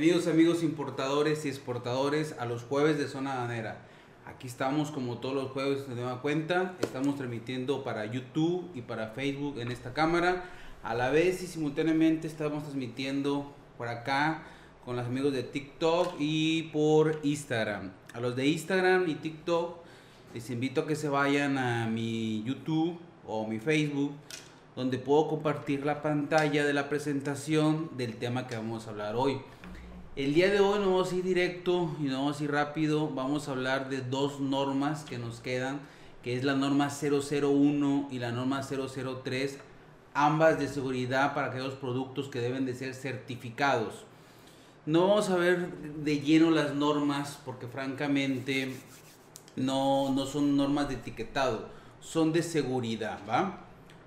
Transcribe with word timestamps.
Bienvenidos 0.00 0.32
amigos 0.32 0.62
importadores 0.62 1.44
y 1.44 1.50
exportadores 1.50 2.34
a 2.38 2.46
los 2.46 2.62
jueves 2.62 2.96
de 2.96 3.06
Zona 3.06 3.34
Danera. 3.34 3.82
Aquí 4.24 4.46
estamos 4.46 4.90
como 4.90 5.18
todos 5.18 5.34
los 5.34 5.50
jueves 5.50 5.86
de 5.90 5.94
nueva 5.94 6.22
cuenta. 6.22 6.74
Estamos 6.80 7.16
transmitiendo 7.16 7.84
para 7.84 8.06
YouTube 8.06 8.70
y 8.74 8.80
para 8.80 9.08
Facebook 9.08 9.60
en 9.60 9.70
esta 9.70 9.92
cámara. 9.92 10.44
A 10.82 10.94
la 10.94 11.10
vez 11.10 11.42
y 11.42 11.46
simultáneamente 11.46 12.28
estamos 12.28 12.62
transmitiendo 12.62 13.52
por 13.76 13.88
acá 13.88 14.44
con 14.86 14.96
los 14.96 15.04
amigos 15.04 15.34
de 15.34 15.42
TikTok 15.42 16.14
y 16.18 16.70
por 16.72 17.20
Instagram. 17.22 17.90
A 18.14 18.20
los 18.20 18.34
de 18.36 18.46
Instagram 18.46 19.06
y 19.06 19.16
TikTok 19.16 19.80
les 20.32 20.48
invito 20.48 20.80
a 20.80 20.86
que 20.86 20.96
se 20.96 21.10
vayan 21.10 21.58
a 21.58 21.86
mi 21.88 22.42
YouTube 22.44 22.98
o 23.26 23.46
mi 23.46 23.58
Facebook 23.58 24.12
donde 24.76 24.96
puedo 24.96 25.28
compartir 25.28 25.84
la 25.84 26.00
pantalla 26.00 26.64
de 26.64 26.72
la 26.72 26.88
presentación 26.88 27.90
del 27.98 28.16
tema 28.16 28.46
que 28.46 28.56
vamos 28.56 28.86
a 28.86 28.90
hablar 28.92 29.14
hoy. 29.14 29.42
El 30.16 30.34
día 30.34 30.50
de 30.50 30.58
hoy 30.58 30.80
no 30.80 30.86
vamos 30.86 31.12
a 31.12 31.14
ir 31.14 31.22
directo 31.22 31.94
y 32.00 32.04
no 32.04 32.18
vamos 32.18 32.40
a 32.40 32.44
ir 32.44 32.50
rápido, 32.50 33.08
vamos 33.10 33.46
a 33.46 33.52
hablar 33.52 33.88
de 33.88 34.00
dos 34.00 34.40
normas 34.40 35.04
que 35.04 35.18
nos 35.18 35.38
quedan, 35.38 35.78
que 36.24 36.36
es 36.36 36.42
la 36.42 36.56
norma 36.56 36.90
001 36.90 38.08
y 38.10 38.18
la 38.18 38.32
norma 38.32 38.60
003, 38.62 39.58
ambas 40.12 40.58
de 40.58 40.66
seguridad 40.66 41.32
para 41.32 41.46
aquellos 41.46 41.74
productos 41.74 42.28
que 42.28 42.40
deben 42.40 42.66
de 42.66 42.74
ser 42.74 42.94
certificados. 42.94 44.04
No 44.84 45.06
vamos 45.06 45.30
a 45.30 45.36
ver 45.36 45.70
de 45.70 46.20
lleno 46.20 46.50
las 46.50 46.74
normas 46.74 47.38
porque 47.44 47.68
francamente 47.68 48.74
no, 49.54 50.12
no 50.12 50.26
son 50.26 50.56
normas 50.56 50.88
de 50.88 50.94
etiquetado, 50.94 51.68
son 52.00 52.32
de 52.32 52.42
seguridad, 52.42 53.20
¿va? 53.28 53.60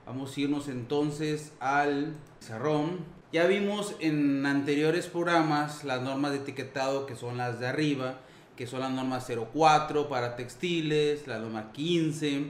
Vamos 0.05 0.35
a 0.35 0.41
irnos 0.41 0.67
entonces 0.67 1.53
al 1.61 2.13
cerrón. 2.41 3.22
Ya 3.33 3.47
vimos 3.47 3.95
en 3.99 4.45
anteriores 4.45 5.07
programas 5.07 5.83
las 5.83 6.03
normas 6.03 6.33
de 6.33 6.37
etiquetado 6.37 7.07
que 7.07 7.15
son 7.15 7.37
las 7.37 7.59
de 7.59 7.65
arriba, 7.65 8.19
que 8.55 8.67
son 8.67 8.81
las 8.81 8.91
normas 8.91 9.25
04 9.27 10.07
para 10.07 10.35
textiles, 10.35 11.25
la 11.25 11.39
norma 11.39 11.71
15 11.71 12.43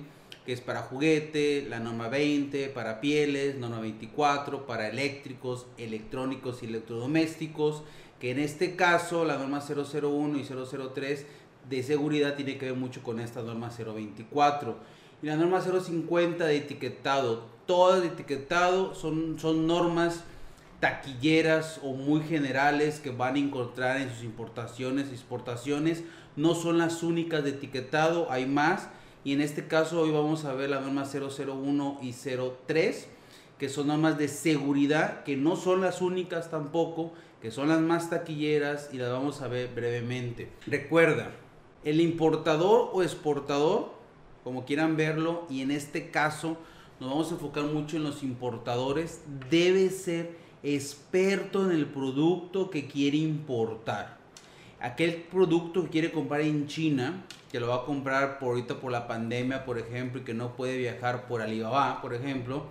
que 0.45 0.51
es 0.51 0.59
para 0.59 0.81
juguete, 0.81 1.65
la 1.69 1.79
norma 1.79 2.09
20 2.09 2.67
para 2.67 2.99
pieles, 2.99 3.55
norma 3.55 3.79
24 3.79 4.67
para 4.67 4.89
eléctricos, 4.89 5.67
electrónicos 5.77 6.61
y 6.63 6.65
electrodomésticos, 6.65 7.83
que 8.19 8.31
en 8.31 8.39
este 8.39 8.75
caso 8.75 9.23
la 9.23 9.37
norma 9.37 9.61
001 9.61 10.37
y 10.37 10.43
003 10.43 11.25
de 11.69 11.83
seguridad 11.83 12.35
tiene 12.35 12.57
que 12.57 12.65
ver 12.65 12.75
mucho 12.75 13.01
con 13.03 13.21
esta 13.21 13.41
norma 13.41 13.69
024 13.69 14.75
y 15.21 15.27
la 15.27 15.37
norma 15.37 15.61
050 15.61 16.45
de 16.45 16.57
etiquetado. 16.57 17.45
Todas 17.65 18.01
de 18.01 18.09
etiquetado 18.09 18.93
son, 18.93 19.39
son 19.39 19.65
normas 19.65 20.25
taquilleras 20.83 21.79
o 21.81 21.93
muy 21.93 22.19
generales 22.23 22.99
que 22.99 23.09
van 23.09 23.35
a 23.35 23.39
encontrar 23.39 24.01
en 24.01 24.09
sus 24.09 24.25
importaciones 24.25 25.07
y 25.09 25.13
exportaciones. 25.13 26.03
No 26.35 26.55
son 26.55 26.77
las 26.77 27.03
únicas 27.03 27.45
de 27.45 27.51
etiquetado, 27.51 28.29
hay 28.29 28.45
más. 28.45 28.89
Y 29.23 29.31
en 29.31 29.39
este 29.39 29.65
caso 29.65 30.01
hoy 30.01 30.11
vamos 30.11 30.43
a 30.43 30.53
ver 30.53 30.69
la 30.69 30.81
norma 30.81 31.05
001 31.05 31.99
y 32.01 32.11
03, 32.11 33.07
que 33.57 33.69
son 33.69 33.87
normas 33.87 34.17
de 34.17 34.27
seguridad, 34.27 35.23
que 35.23 35.37
no 35.37 35.55
son 35.55 35.79
las 35.79 36.01
únicas 36.01 36.51
tampoco, 36.51 37.13
que 37.41 37.49
son 37.49 37.69
las 37.69 37.79
más 37.79 38.09
taquilleras 38.09 38.89
y 38.91 38.97
las 38.97 39.09
vamos 39.09 39.41
a 39.41 39.47
ver 39.47 39.69
brevemente. 39.73 40.49
Recuerda, 40.67 41.31
el 41.85 42.01
importador 42.01 42.89
o 42.91 43.03
exportador 43.03 43.93
como 44.43 44.65
quieran 44.65 44.97
verlo, 44.97 45.47
y 45.49 45.61
en 45.61 45.71
este 45.71 46.11
caso 46.11 46.57
nos 46.99 47.09
vamos 47.09 47.31
a 47.31 47.35
enfocar 47.35 47.63
mucho 47.63 47.95
en 47.95 48.03
los 48.03 48.21
importadores, 48.21 49.21
debe 49.49 49.89
ser 49.89 50.42
experto 50.63 51.69
en 51.69 51.75
el 51.75 51.85
producto 51.85 52.69
que 52.69 52.87
quiere 52.87 53.17
importar. 53.17 54.17
Aquel 54.79 55.15
producto 55.15 55.83
que 55.83 55.89
quiere 55.89 56.11
comprar 56.11 56.41
en 56.41 56.67
China, 56.67 57.23
que 57.51 57.59
lo 57.59 57.67
va 57.67 57.75
a 57.75 57.85
comprar 57.85 58.39
por 58.39 58.49
ahorita 58.49 58.75
por 58.75 58.91
la 58.91 59.07
pandemia, 59.07 59.65
por 59.65 59.77
ejemplo, 59.77 60.21
y 60.21 60.23
que 60.23 60.33
no 60.33 60.55
puede 60.55 60.77
viajar 60.77 61.27
por 61.27 61.41
Alibaba, 61.41 62.01
por 62.01 62.13
ejemplo, 62.13 62.65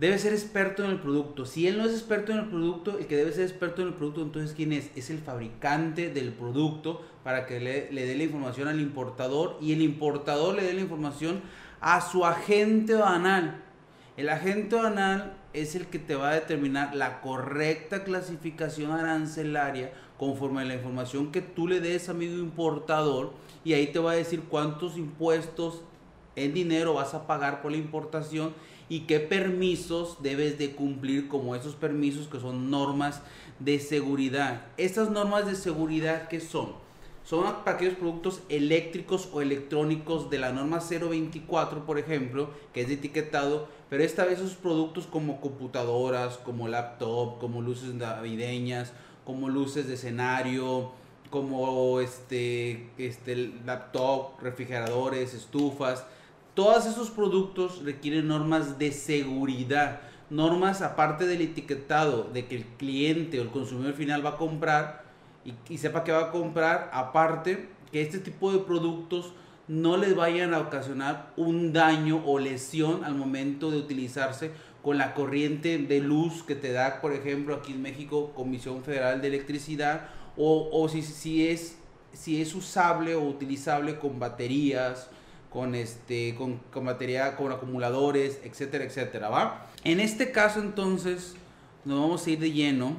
debe 0.00 0.18
ser 0.18 0.32
experto 0.32 0.84
en 0.84 0.90
el 0.90 1.00
producto. 1.00 1.46
Si 1.46 1.66
él 1.66 1.78
no 1.78 1.84
es 1.84 1.92
experto 1.92 2.32
en 2.32 2.38
el 2.38 2.46
producto, 2.46 2.98
el 2.98 3.06
que 3.06 3.16
debe 3.16 3.32
ser 3.32 3.44
experto 3.44 3.82
en 3.82 3.88
el 3.88 3.94
producto, 3.94 4.22
entonces 4.22 4.54
¿quién 4.54 4.72
es? 4.72 4.90
Es 4.96 5.10
el 5.10 5.18
fabricante 5.18 6.10
del 6.10 6.32
producto 6.32 7.02
para 7.24 7.46
que 7.46 7.60
le, 7.60 7.90
dé 7.90 8.14
la 8.14 8.24
información 8.24 8.68
al 8.68 8.80
importador 8.80 9.58
y 9.60 9.72
el 9.72 9.82
importador 9.82 10.54
le 10.54 10.64
dé 10.64 10.72
la 10.72 10.80
información 10.80 11.40
a 11.80 12.00
su 12.00 12.24
agente 12.24 12.94
banal. 12.94 13.62
El 14.16 14.28
agente 14.28 14.76
banal 14.76 15.37
es 15.60 15.74
el 15.74 15.86
que 15.86 15.98
te 15.98 16.14
va 16.14 16.30
a 16.30 16.34
determinar 16.34 16.94
la 16.94 17.20
correcta 17.20 18.04
clasificación 18.04 18.92
arancelaria 18.92 19.92
conforme 20.16 20.62
a 20.62 20.64
la 20.64 20.74
información 20.74 21.30
que 21.30 21.42
tú 21.42 21.68
le 21.68 21.80
des, 21.80 22.08
amigo 22.08 22.38
importador, 22.38 23.32
y 23.64 23.74
ahí 23.74 23.88
te 23.88 23.98
va 23.98 24.12
a 24.12 24.16
decir 24.16 24.42
cuántos 24.48 24.96
impuestos 24.96 25.82
en 26.36 26.54
dinero 26.54 26.94
vas 26.94 27.14
a 27.14 27.26
pagar 27.26 27.62
por 27.62 27.72
la 27.72 27.78
importación 27.78 28.52
y 28.88 29.00
qué 29.00 29.20
permisos 29.20 30.22
debes 30.22 30.58
de 30.58 30.72
cumplir 30.72 31.28
como 31.28 31.54
esos 31.54 31.74
permisos 31.74 32.28
que 32.28 32.40
son 32.40 32.70
normas 32.70 33.22
de 33.58 33.78
seguridad. 33.80 34.66
Estas 34.76 35.10
normas 35.10 35.46
de 35.46 35.54
seguridad 35.54 36.28
que 36.28 36.40
son? 36.40 36.87
Son 37.28 37.44
para 37.62 37.72
aquellos 37.76 37.98
productos 37.98 38.40
eléctricos 38.48 39.28
o 39.34 39.42
electrónicos 39.42 40.30
de 40.30 40.38
la 40.38 40.50
norma 40.50 40.78
024, 40.80 41.84
por 41.84 41.98
ejemplo, 41.98 42.48
que 42.72 42.80
es 42.80 42.90
etiquetado, 42.90 43.68
pero 43.90 44.02
esta 44.02 44.24
vez 44.24 44.38
esos 44.38 44.54
productos 44.54 45.06
como 45.06 45.38
computadoras, 45.38 46.38
como 46.38 46.68
laptop, 46.68 47.38
como 47.38 47.60
luces 47.60 47.92
navideñas, 47.92 48.94
como 49.26 49.50
luces 49.50 49.88
de 49.88 49.94
escenario, 49.94 50.92
como 51.28 52.00
este, 52.00 52.88
este 52.96 53.52
laptop, 53.66 54.40
refrigeradores, 54.40 55.34
estufas, 55.34 56.06
todos 56.54 56.86
esos 56.86 57.10
productos 57.10 57.84
requieren 57.84 58.26
normas 58.26 58.78
de 58.78 58.90
seguridad, 58.90 60.00
normas 60.30 60.80
aparte 60.80 61.26
del 61.26 61.42
etiquetado 61.42 62.30
de 62.32 62.46
que 62.46 62.56
el 62.56 62.64
cliente 62.64 63.38
o 63.38 63.42
el 63.42 63.50
consumidor 63.50 63.92
final 63.92 64.24
va 64.24 64.30
a 64.30 64.36
comprar 64.38 65.07
y, 65.68 65.78
sepa 65.78 66.04
que 66.04 66.12
va 66.12 66.24
a 66.24 66.30
comprar, 66.30 66.90
aparte 66.92 67.68
que 67.92 68.02
este 68.02 68.18
tipo 68.18 68.52
de 68.52 68.58
productos 68.58 69.32
no 69.66 69.96
les 69.96 70.14
vayan 70.14 70.54
a 70.54 70.60
ocasionar 70.60 71.32
un 71.36 71.72
daño 71.72 72.22
o 72.24 72.38
lesión 72.38 73.04
al 73.04 73.14
momento 73.14 73.70
de 73.70 73.78
utilizarse 73.78 74.50
con 74.82 74.96
la 74.96 75.14
corriente 75.14 75.78
de 75.78 76.00
luz 76.00 76.42
que 76.42 76.54
te 76.54 76.72
da, 76.72 77.00
por 77.00 77.12
ejemplo, 77.12 77.54
aquí 77.54 77.72
en 77.72 77.82
México, 77.82 78.32
Comisión 78.34 78.82
Federal 78.82 79.20
de 79.20 79.28
Electricidad, 79.28 80.08
o, 80.36 80.70
o 80.72 80.88
si, 80.88 81.02
si, 81.02 81.48
es, 81.48 81.76
si 82.12 82.40
es 82.40 82.54
usable 82.54 83.14
o 83.14 83.22
utilizable 83.22 83.98
con 83.98 84.18
baterías 84.18 85.10
con 85.50 85.74
este 85.74 86.34
con, 86.36 86.58
con 86.70 86.84
batería 86.84 87.34
con 87.34 87.50
acumuladores 87.50 88.38
etcétera 88.44 88.84
etcétera 88.84 89.30
va 89.30 89.66
en 89.82 89.98
este 89.98 90.30
caso 90.30 90.60
entonces 90.60 91.34
nos 91.84 92.00
vamos 92.00 92.26
a 92.26 92.30
ir 92.30 92.38
de 92.38 92.52
lleno 92.52 92.96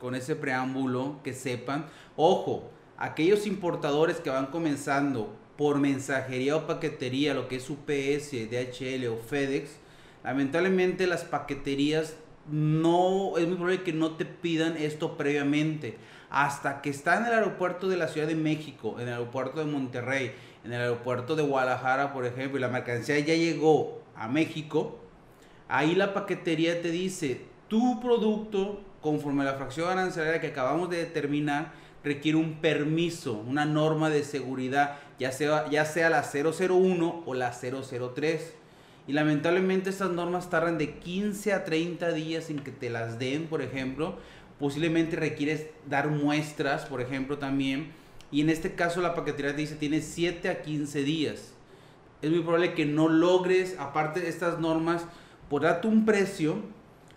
con 0.00 0.14
ese 0.14 0.34
preámbulo 0.34 1.20
que 1.22 1.34
sepan 1.34 1.86
ojo 2.16 2.70
aquellos 2.96 3.46
importadores 3.46 4.16
que 4.16 4.30
van 4.30 4.46
comenzando 4.46 5.34
por 5.56 5.78
mensajería 5.78 6.56
o 6.56 6.66
paquetería 6.66 7.34
lo 7.34 7.46
que 7.46 7.56
es 7.56 7.70
UPS 7.70 8.32
DHL 8.32 9.06
o 9.06 9.18
FedEx 9.18 9.76
lamentablemente 10.24 11.06
las 11.06 11.24
paqueterías 11.24 12.16
no 12.50 13.36
es 13.38 13.46
muy 13.46 13.56
probable 13.56 13.82
que 13.82 13.92
no 13.92 14.12
te 14.12 14.24
pidan 14.24 14.76
esto 14.76 15.16
previamente. 15.16 15.98
Hasta 16.30 16.80
que 16.80 16.90
está 16.90 17.18
en 17.18 17.26
el 17.26 17.32
aeropuerto 17.32 17.88
de 17.88 17.96
la 17.96 18.08
Ciudad 18.08 18.26
de 18.26 18.34
México 18.34 18.96
en 18.98 19.08
el 19.08 19.14
aeropuerto 19.14 19.60
de 19.60 19.70
Monterrey 19.70 20.32
en 20.64 20.72
el 20.72 20.80
aeropuerto 20.80 21.36
de 21.36 21.42
Guadalajara, 21.42 22.12
por 22.12 22.26
ejemplo, 22.26 22.58
y 22.58 22.60
la 22.60 22.68
mercancía 22.68 23.18
ya 23.18 23.34
llegó 23.34 24.02
a 24.14 24.28
México, 24.28 24.98
ahí 25.68 25.94
la 25.94 26.12
paquetería 26.12 26.82
te 26.82 26.90
dice, 26.90 27.42
tu 27.68 28.00
producto, 28.00 28.82
conforme 29.00 29.42
a 29.42 29.46
la 29.46 29.54
fracción 29.54 29.88
arancelaria 29.88 30.40
que 30.40 30.48
acabamos 30.48 30.90
de 30.90 30.98
determinar, 30.98 31.72
requiere 32.02 32.38
un 32.38 32.60
permiso, 32.60 33.34
una 33.34 33.64
norma 33.64 34.10
de 34.10 34.24
seguridad, 34.24 34.96
ya 35.18 35.32
sea, 35.32 35.68
ya 35.70 35.84
sea 35.84 36.10
la 36.10 36.22
001 36.22 37.22
o 37.26 37.34
la 37.34 37.52
003. 37.52 38.54
Y 39.06 39.12
lamentablemente 39.12 39.90
estas 39.90 40.10
normas 40.10 40.50
tardan 40.50 40.78
de 40.78 40.94
15 40.94 41.52
a 41.52 41.64
30 41.64 42.12
días 42.12 42.50
en 42.50 42.60
que 42.60 42.70
te 42.70 42.90
las 42.90 43.18
den, 43.18 43.46
por 43.46 43.62
ejemplo. 43.62 44.18
Posiblemente 44.58 45.16
requieres 45.16 45.66
dar 45.88 46.08
muestras, 46.08 46.84
por 46.86 47.00
ejemplo, 47.00 47.38
también 47.38 47.92
y 48.32 48.40
en 48.40 48.50
este 48.50 48.74
caso 48.74 49.00
la 49.00 49.14
paquetería 49.14 49.54
te 49.54 49.62
dice 49.62 49.74
tiene 49.74 50.00
7 50.00 50.48
a 50.48 50.62
15 50.62 51.02
días. 51.02 51.52
Es 52.22 52.30
muy 52.30 52.40
probable 52.40 52.74
que 52.74 52.86
no 52.86 53.08
logres, 53.08 53.76
aparte 53.78 54.20
de 54.20 54.28
estas 54.28 54.60
normas, 54.60 55.04
por 55.48 55.62
darte 55.62 55.88
un 55.88 56.04
precio, 56.04 56.62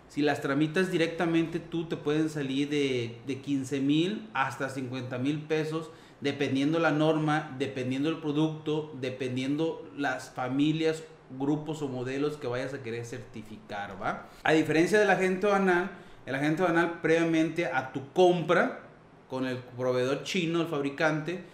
si 0.08 0.22
las 0.22 0.40
tramitas 0.40 0.90
directamente 0.90 1.58
tú 1.58 1.86
te 1.86 1.96
pueden 1.96 2.28
salir 2.28 2.68
de, 2.68 3.18
de 3.26 3.40
15 3.40 3.80
mil 3.80 4.28
hasta 4.32 4.68
50 4.68 5.18
mil 5.18 5.40
pesos, 5.40 5.90
dependiendo 6.20 6.78
la 6.78 6.90
norma, 6.90 7.54
dependiendo 7.58 8.08
el 8.08 8.18
producto, 8.18 8.92
dependiendo 9.00 9.88
las 9.96 10.30
familias, 10.30 11.02
grupos 11.38 11.82
o 11.82 11.88
modelos 11.88 12.36
que 12.36 12.46
vayas 12.46 12.74
a 12.74 12.82
querer 12.82 13.04
certificar, 13.04 14.00
¿va? 14.00 14.28
A 14.42 14.52
diferencia 14.52 14.98
del 14.98 15.10
agente 15.10 15.46
banal, 15.46 15.90
el 16.26 16.34
agente 16.34 16.62
banal 16.62 17.00
previamente 17.02 17.66
a 17.66 17.92
tu 17.92 18.12
compra, 18.12 18.80
con 19.28 19.46
el 19.46 19.56
proveedor 19.56 20.22
chino, 20.22 20.60
el 20.60 20.68
fabricante, 20.68 21.44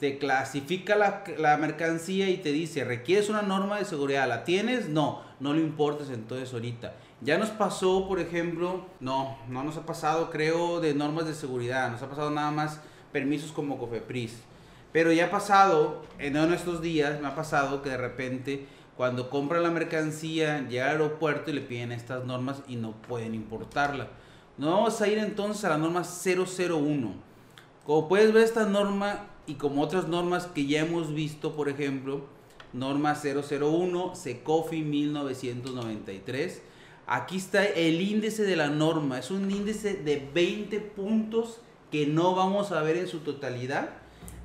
te 0.00 0.18
clasifica 0.18 0.96
la, 0.96 1.22
la, 1.38 1.58
mercancía 1.58 2.30
y 2.30 2.38
te 2.38 2.52
dice, 2.52 2.84
¿requieres 2.84 3.28
una 3.28 3.42
norma 3.42 3.78
de 3.78 3.84
seguridad? 3.84 4.26
¿La 4.26 4.44
tienes? 4.44 4.88
No, 4.88 5.20
no 5.40 5.52
lo 5.52 5.60
importes 5.60 6.08
entonces 6.08 6.52
ahorita. 6.52 6.94
Ya 7.20 7.36
nos 7.36 7.50
pasó, 7.50 8.08
por 8.08 8.18
ejemplo, 8.18 8.86
no, 8.98 9.36
no 9.48 9.62
nos 9.62 9.76
ha 9.76 9.84
pasado, 9.84 10.30
creo, 10.30 10.80
de 10.80 10.94
normas 10.94 11.26
de 11.26 11.34
seguridad, 11.34 11.90
nos 11.90 12.02
ha 12.02 12.08
pasado 12.08 12.30
nada 12.30 12.50
más 12.50 12.80
permisos 13.12 13.52
como 13.52 13.78
Cofepris. 13.78 14.40
Pero 14.90 15.12
ya 15.12 15.26
ha 15.26 15.30
pasado, 15.30 16.02
en 16.18 16.36
estos 16.52 16.80
días 16.80 17.20
me 17.20 17.28
ha 17.28 17.34
pasado 17.34 17.82
que 17.82 17.90
de 17.90 17.98
repente 17.98 18.66
cuando 18.96 19.30
compran 19.30 19.62
la 19.62 19.70
mercancía 19.70 20.66
llega 20.68 20.86
al 20.86 20.92
aeropuerto 20.92 21.50
y 21.50 21.54
le 21.54 21.60
piden 21.60 21.92
estas 21.92 22.24
normas 22.24 22.62
y 22.66 22.76
no 22.76 22.92
pueden 22.92 23.34
importarla. 23.34 24.08
No 24.58 24.72
vamos 24.72 25.00
a 25.00 25.08
ir 25.08 25.18
entonces 25.18 25.64
a 25.64 25.70
la 25.70 25.78
norma 25.78 26.02
001. 26.02 27.14
Como 27.86 28.08
puedes 28.08 28.32
ver 28.32 28.44
esta 28.44 28.66
norma 28.66 29.29
y 29.46 29.54
como 29.54 29.82
otras 29.82 30.08
normas 30.08 30.46
que 30.46 30.66
ya 30.66 30.80
hemos 30.80 31.12
visto, 31.14 31.54
por 31.54 31.68
ejemplo, 31.68 32.22
norma 32.72 33.14
001, 33.14 34.14
SECOFI 34.14 34.82
1993. 34.82 36.62
Aquí 37.06 37.36
está 37.36 37.64
el 37.64 38.00
índice 38.00 38.44
de 38.44 38.56
la 38.56 38.68
norma. 38.68 39.18
Es 39.18 39.30
un 39.30 39.50
índice 39.50 39.94
de 39.94 40.28
20 40.32 40.78
puntos 40.80 41.60
que 41.90 42.06
no 42.06 42.34
vamos 42.34 42.70
a 42.70 42.82
ver 42.82 42.96
en 42.96 43.08
su 43.08 43.20
totalidad, 43.20 43.90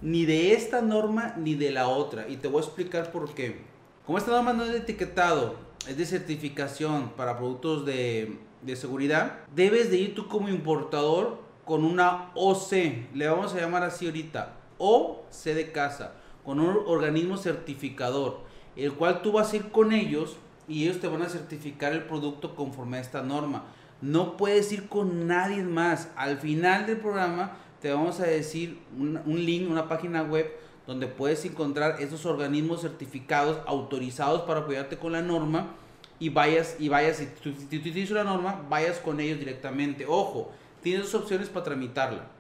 ni 0.01 0.25
de 0.25 0.53
esta 0.53 0.81
norma 0.81 1.35
ni 1.37 1.53
de 1.55 1.71
la 1.71 1.87
otra. 1.87 2.27
Y 2.27 2.37
te 2.37 2.47
voy 2.47 2.61
a 2.61 2.65
explicar 2.65 3.11
por 3.11 3.33
qué. 3.35 3.61
Como 4.05 4.17
esta 4.17 4.31
norma 4.31 4.53
no 4.53 4.63
es 4.63 4.71
de 4.71 4.79
etiquetado, 4.79 5.55
es 5.87 5.97
de 5.97 6.05
certificación 6.05 7.09
para 7.15 7.37
productos 7.37 7.85
de, 7.85 8.39
de 8.63 8.75
seguridad, 8.75 9.39
debes 9.55 9.91
de 9.91 9.97
ir 9.97 10.15
tú 10.15 10.27
como 10.27 10.49
importador 10.49 11.39
con 11.65 11.83
una 11.83 12.31
OC, 12.35 12.71
le 13.13 13.27
vamos 13.27 13.53
a 13.53 13.59
llamar 13.59 13.83
así 13.83 14.05
ahorita, 14.05 14.53
o 14.77 15.23
C 15.29 15.53
de 15.53 15.71
casa, 15.71 16.13
con 16.43 16.59
un 16.59 16.77
organismo 16.85 17.37
certificador, 17.37 18.41
el 18.75 18.93
cual 18.93 19.21
tú 19.21 19.31
vas 19.31 19.51
a 19.51 19.55
ir 19.57 19.71
con 19.71 19.91
ellos 19.91 20.37
y 20.67 20.83
ellos 20.83 20.99
te 20.99 21.07
van 21.07 21.21
a 21.21 21.29
certificar 21.29 21.93
el 21.93 22.03
producto 22.03 22.55
conforme 22.55 22.97
a 22.97 23.01
esta 23.01 23.21
norma. 23.21 23.65
No 24.01 24.37
puedes 24.37 24.71
ir 24.71 24.87
con 24.87 25.27
nadie 25.27 25.63
más. 25.63 26.09
Al 26.15 26.37
final 26.37 26.85
del 26.85 26.97
programa 26.97 27.57
te 27.81 27.91
vamos 27.91 28.19
a 28.19 28.25
decir 28.25 28.79
un, 28.97 29.21
link, 29.25 29.69
una 29.69 29.87
página 29.87 30.23
web 30.23 30.51
donde 30.85 31.07
puedes 31.07 31.45
encontrar 31.45 32.01
esos 32.01 32.25
organismos 32.25 32.81
certificados, 32.81 33.59
autorizados 33.65 34.41
para 34.41 34.61
apoyarte 34.61 34.97
con 34.97 35.13
la 35.13 35.21
norma 35.21 35.75
y 36.19 36.29
vayas, 36.29 36.75
y 36.79 36.89
vayas, 36.89 37.17
si 37.17 37.25
tú, 37.25 37.53
si 37.69 37.77
utilizas 37.77 38.11
la 38.11 38.23
norma, 38.23 38.65
vayas 38.69 38.99
con 38.99 39.19
ellos 39.19 39.39
directamente. 39.39 40.05
Ojo, 40.07 40.51
tienes 40.81 41.11
dos 41.11 41.21
opciones 41.23 41.49
para 41.49 41.65
tramitarla 41.65 42.34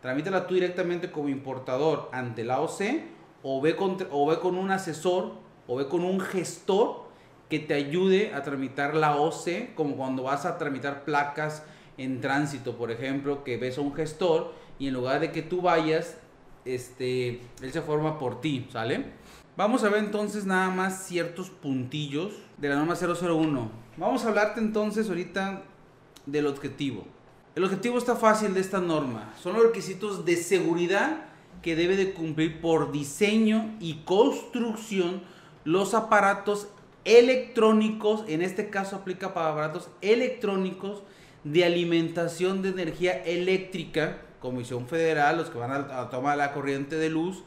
tramítala 0.00 0.46
tú 0.46 0.54
directamente 0.54 1.10
como 1.10 1.28
importador 1.28 2.08
ante 2.12 2.44
la 2.44 2.60
OC 2.60 2.82
o 3.42 3.60
ve, 3.60 3.76
con, 3.76 3.96
o 4.10 4.26
ve 4.26 4.38
con 4.38 4.56
un 4.56 4.70
asesor 4.70 5.32
o 5.66 5.76
ve 5.76 5.86
con 5.88 6.04
un 6.04 6.20
gestor 6.20 7.08
que 7.48 7.58
te 7.58 7.74
ayude 7.74 8.34
a 8.34 8.42
tramitar 8.42 8.94
la 8.94 9.16
OC, 9.16 9.74
como 9.74 9.96
cuando 9.96 10.24
vas 10.24 10.44
a 10.44 10.58
tramitar 10.58 11.04
placas 11.04 11.62
en 11.96 12.20
tránsito, 12.20 12.76
por 12.76 12.90
ejemplo, 12.90 13.42
que 13.42 13.56
ves 13.56 13.78
a 13.78 13.80
un 13.80 13.94
gestor 13.94 14.52
y 14.78 14.88
en 14.88 14.94
lugar 14.94 15.20
de 15.20 15.32
que 15.32 15.42
tú 15.42 15.62
vayas, 15.62 16.18
este, 16.64 17.40
él 17.62 17.72
se 17.72 17.80
forma 17.80 18.18
por 18.18 18.40
ti, 18.40 18.68
¿sale? 18.70 19.06
Vamos 19.56 19.82
a 19.82 19.88
ver 19.88 20.04
entonces 20.04 20.46
nada 20.46 20.70
más 20.70 21.04
ciertos 21.06 21.50
puntillos 21.50 22.32
de 22.58 22.68
la 22.68 22.76
norma 22.76 22.94
001. 22.94 23.70
Vamos 23.96 24.24
a 24.24 24.28
hablarte 24.28 24.60
entonces 24.60 25.08
ahorita 25.08 25.64
del 26.26 26.46
objetivo. 26.46 27.04
El 27.58 27.64
objetivo 27.64 27.98
está 27.98 28.14
fácil 28.14 28.54
de 28.54 28.60
esta 28.60 28.78
norma. 28.78 29.34
Son 29.42 29.54
los 29.54 29.64
requisitos 29.64 30.24
de 30.24 30.36
seguridad 30.36 31.24
que 31.60 31.74
debe 31.74 31.96
de 31.96 32.12
cumplir 32.12 32.60
por 32.60 32.92
diseño 32.92 33.74
y 33.80 33.94
construcción 34.04 35.22
los 35.64 35.92
aparatos 35.92 36.68
electrónicos, 37.04 38.22
en 38.28 38.42
este 38.42 38.70
caso 38.70 38.94
aplica 38.94 39.34
para 39.34 39.50
aparatos 39.50 39.88
electrónicos 40.02 41.02
de 41.42 41.64
alimentación 41.64 42.62
de 42.62 42.68
energía 42.68 43.24
eléctrica, 43.24 44.22
Comisión 44.38 44.86
Federal, 44.86 45.38
los 45.38 45.50
que 45.50 45.58
van 45.58 45.72
a, 45.72 46.10
tomar 46.10 46.38
la 46.38 46.52
corriente 46.52 46.94
de 46.94 47.10
luz, 47.10 47.42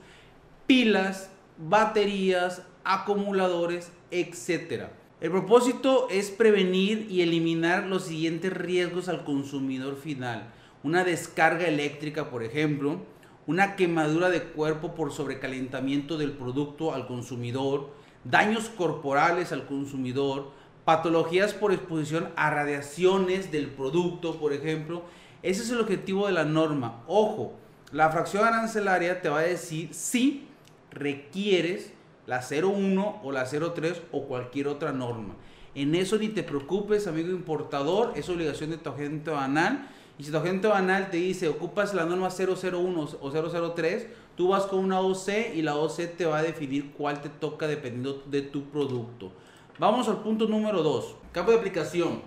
pilas, 0.67 1.29
baterías, 1.57 2.63
acumuladores, 2.83 3.93
etcétera. 4.11 4.91
El 5.21 5.29
propósito 5.29 6.07
es 6.09 6.31
prevenir 6.31 7.05
y 7.07 7.21
eliminar 7.21 7.85
los 7.85 8.05
siguientes 8.05 8.51
riesgos 8.51 9.07
al 9.07 9.23
consumidor 9.23 9.95
final. 9.95 10.51
Una 10.81 11.03
descarga 11.03 11.67
eléctrica, 11.67 12.31
por 12.31 12.41
ejemplo, 12.41 13.01
una 13.45 13.75
quemadura 13.75 14.31
de 14.31 14.41
cuerpo 14.41 14.95
por 14.95 15.13
sobrecalentamiento 15.13 16.17
del 16.17 16.31
producto 16.31 16.95
al 16.95 17.05
consumidor, 17.05 17.91
daños 18.23 18.69
corporales 18.69 19.51
al 19.51 19.67
consumidor, 19.67 20.53
patologías 20.85 21.53
por 21.53 21.71
exposición 21.71 22.29
a 22.35 22.49
radiaciones 22.49 23.51
del 23.51 23.67
producto, 23.67 24.39
por 24.39 24.53
ejemplo. 24.53 25.03
Ese 25.43 25.61
es 25.61 25.69
el 25.69 25.81
objetivo 25.81 26.25
de 26.25 26.33
la 26.33 26.45
norma. 26.45 27.03
Ojo, 27.05 27.53
la 27.91 28.09
fracción 28.09 28.43
arancelaria 28.43 29.21
te 29.21 29.29
va 29.29 29.41
a 29.41 29.43
decir 29.43 29.93
si 29.93 30.47
requieres 30.89 31.93
la 32.27 32.41
01 32.41 33.21
o 33.23 33.31
la 33.31 33.45
03 33.45 34.01
o 34.11 34.23
cualquier 34.23 34.67
otra 34.67 34.91
norma. 34.91 35.35
En 35.73 35.95
eso 35.95 36.17
ni 36.17 36.27
te 36.29 36.43
preocupes, 36.43 37.07
amigo 37.07 37.29
importador, 37.29 38.13
es 38.15 38.27
obligación 38.29 38.71
de 38.71 38.77
tu 38.77 38.89
agente 38.89 39.31
banal. 39.31 39.87
Y 40.17 40.23
si 40.23 40.31
tu 40.31 40.37
agente 40.37 40.67
banal 40.67 41.09
te 41.09 41.17
dice, 41.17 41.47
ocupas 41.47 41.93
la 41.93 42.05
norma 42.05 42.29
001 42.29 43.09
o 43.21 43.71
003, 43.73 44.07
tú 44.35 44.49
vas 44.49 44.65
con 44.65 44.79
una 44.79 44.99
OC 44.99 45.55
y 45.55 45.61
la 45.61 45.75
OC 45.75 46.17
te 46.17 46.25
va 46.25 46.39
a 46.39 46.43
definir 46.43 46.91
cuál 46.91 47.21
te 47.21 47.29
toca 47.29 47.67
dependiendo 47.67 48.21
de 48.25 48.41
tu 48.41 48.65
producto. 48.65 49.31
Vamos 49.79 50.09
al 50.09 50.21
punto 50.21 50.47
número 50.47 50.83
2, 50.83 51.15
campo 51.31 51.51
de 51.51 51.57
aplicación. 51.57 52.21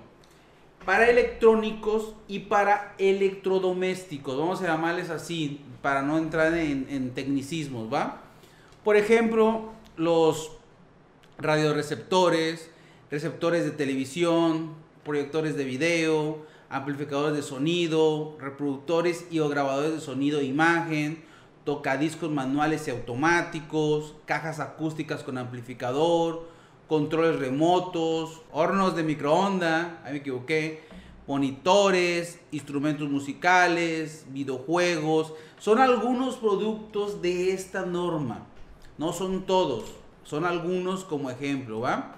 Para 0.87 1.09
electrónicos 1.09 2.15
y 2.29 2.41
para 2.41 2.95
electrodomésticos, 2.99 4.37
vamos 4.37 4.61
a 4.63 4.67
llamarles 4.67 5.09
así, 5.09 5.61
para 5.81 6.03
no 6.03 6.19
entrar 6.19 6.53
en, 6.55 6.87
en 6.91 7.11
tecnicismos, 7.15 7.93
¿va? 7.93 8.23
Por 8.83 8.97
ejemplo, 8.97 9.74
los 9.97 10.53
radioreceptores, 11.39 12.71
receptores 13.11 13.65
de 13.65 13.71
televisión, 13.71 14.75
proyectores 15.05 15.57
de 15.57 15.65
video, 15.65 16.39
amplificadores 16.71 17.37
de 17.37 17.43
sonido, 17.43 18.37
reproductores 18.41 19.27
y 19.31 19.39
o 19.41 19.49
grabadores 19.49 19.93
de 19.93 20.01
sonido 20.01 20.41
e 20.41 20.45
imagen, 20.45 21.25
tocadiscos 21.65 22.31
manuales 22.31 22.89
y 22.89 22.91
automáticos, 22.91 24.15
cajas 24.27 24.61
acústicas 24.61 25.23
con 25.23 25.39
amplificador, 25.39 26.49
controles 26.89 27.39
remotos, 27.39 28.43
hornos 28.53 28.97
de 28.97 29.03
microondas, 29.03 29.89
ahí 30.05 30.13
me 30.13 30.19
equivoqué, 30.19 30.85
monitores, 31.27 32.41
instrumentos 32.51 33.09
musicales, 33.09 34.27
videojuegos, 34.29 35.33
son 35.59 35.79
algunos 35.79 36.37
productos 36.37 37.23
de 37.23 37.53
esta 37.53 37.87
norma. 37.87 38.47
No 38.99 39.13
son 39.13 39.45
todos, 39.45 39.85
son 40.23 40.45
algunos 40.45 41.05
como 41.05 41.31
ejemplo, 41.31 41.81
¿va? 41.81 42.17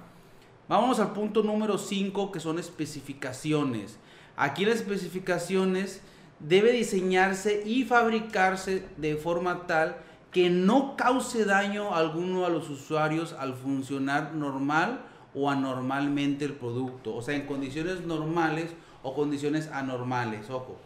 Vamos 0.69 0.99
al 0.99 1.13
punto 1.13 1.43
número 1.43 1.79
5 1.79 2.33
que 2.33 2.41
son 2.41 2.59
especificaciones. 2.59 3.99
Aquí 4.37 4.65
las 4.65 4.77
especificaciones 4.77 6.03
debe 6.41 6.73
diseñarse 6.73 7.63
y 7.65 7.85
fabricarse 7.85 8.87
de 8.97 9.17
forma 9.17 9.67
tal 9.67 9.97
que 10.31 10.51
no 10.51 10.97
cause 10.97 11.45
daño 11.45 11.95
alguno 11.95 12.45
a 12.45 12.51
los 12.51 12.69
usuarios 12.69 13.33
al 13.33 13.55
funcionar 13.55 14.35
normal 14.35 15.01
o 15.35 15.49
anormalmente 15.49 16.45
el 16.45 16.53
producto. 16.53 17.15
O 17.15 17.23
sea, 17.23 17.37
en 17.37 17.47
condiciones 17.47 18.05
normales 18.05 18.75
o 19.03 19.15
condiciones 19.15 19.69
anormales. 19.69 20.51
Ojo. 20.51 20.77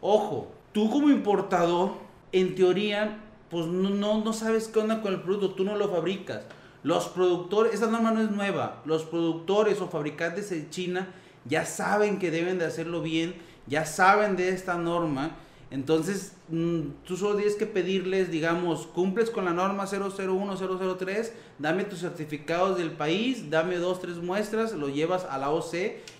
Ojo, 0.00 0.48
tú 0.72 0.90
como 0.90 1.10
importador, 1.10 1.92
en 2.32 2.54
teoría, 2.54 3.18
pues 3.50 3.66
no, 3.66 4.22
no, 4.22 4.32
sabes 4.32 4.68
qué 4.68 4.78
onda 4.78 5.02
con 5.02 5.12
el 5.12 5.20
producto, 5.20 5.54
tú 5.54 5.64
no 5.64 5.76
lo 5.76 5.88
fabricas. 5.88 6.42
Los 6.82 7.08
productores, 7.08 7.74
esta 7.74 7.86
norma 7.86 8.10
no 8.10 8.20
es 8.20 8.30
nueva, 8.30 8.82
los 8.84 9.04
productores 9.04 9.80
o 9.80 9.88
fabricantes 9.88 10.52
en 10.52 10.68
China 10.70 11.08
ya 11.46 11.64
saben 11.64 12.18
que 12.18 12.30
deben 12.30 12.58
de 12.58 12.66
hacerlo 12.66 13.02
bien, 13.02 13.34
ya 13.66 13.86
saben 13.86 14.36
de 14.36 14.50
esta 14.50 14.76
norma. 14.76 15.36
Entonces, 15.70 16.34
mm, 16.48 16.80
tú 17.04 17.16
solo 17.16 17.36
tienes 17.36 17.56
que 17.56 17.66
pedirles, 17.66 18.30
digamos, 18.30 18.86
cumples 18.86 19.30
con 19.30 19.44
la 19.44 19.52
norma 19.52 19.86
001, 19.86 20.56
003, 20.56 21.32
dame 21.58 21.84
tus 21.84 22.00
certificados 22.00 22.78
del 22.78 22.92
país, 22.92 23.50
dame 23.50 23.78
dos, 23.78 24.00
tres 24.00 24.18
muestras, 24.18 24.72
lo 24.72 24.88
llevas 24.88 25.24
a 25.24 25.38
la 25.38 25.50
OC, 25.50 25.70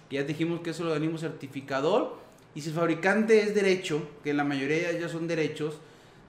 que 0.09 0.17
ya 0.17 0.25
dijimos 0.25 0.61
que 0.61 0.71
es 0.71 0.81
el 0.81 0.87
organismo 0.87 1.19
certificador. 1.19 2.17
Y 2.55 2.63
si 2.63 2.71
el 2.71 2.75
fabricante 2.75 3.43
es 3.43 3.55
derecho, 3.55 4.03
que 4.23 4.35
la 4.35 4.45
mayoría 4.45 4.93
ya 4.99 5.09
son 5.09 5.27
derechos, 5.27 5.79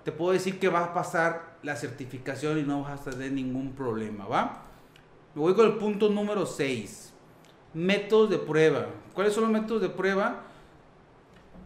te 0.05 0.11
puedo 0.11 0.33
decir 0.33 0.59
que 0.59 0.69
va 0.69 0.83
a 0.83 0.93
pasar 0.93 1.57
la 1.63 1.75
certificación 1.75 2.59
y 2.59 2.61
no 2.61 2.83
vas 2.83 3.07
a 3.07 3.09
tener 3.09 3.31
ningún 3.31 3.73
problema, 3.73 4.27
¿va? 4.27 4.61
Me 5.33 5.41
voy 5.41 5.55
con 5.55 5.65
el 5.65 5.73
punto 5.77 6.09
número 6.09 6.45
6. 6.45 7.11
Métodos 7.73 8.29
de 8.29 8.37
prueba. 8.37 8.85
¿Cuáles 9.15 9.33
son 9.33 9.43
los 9.43 9.51
métodos 9.51 9.81
de 9.81 9.89
prueba? 9.89 10.43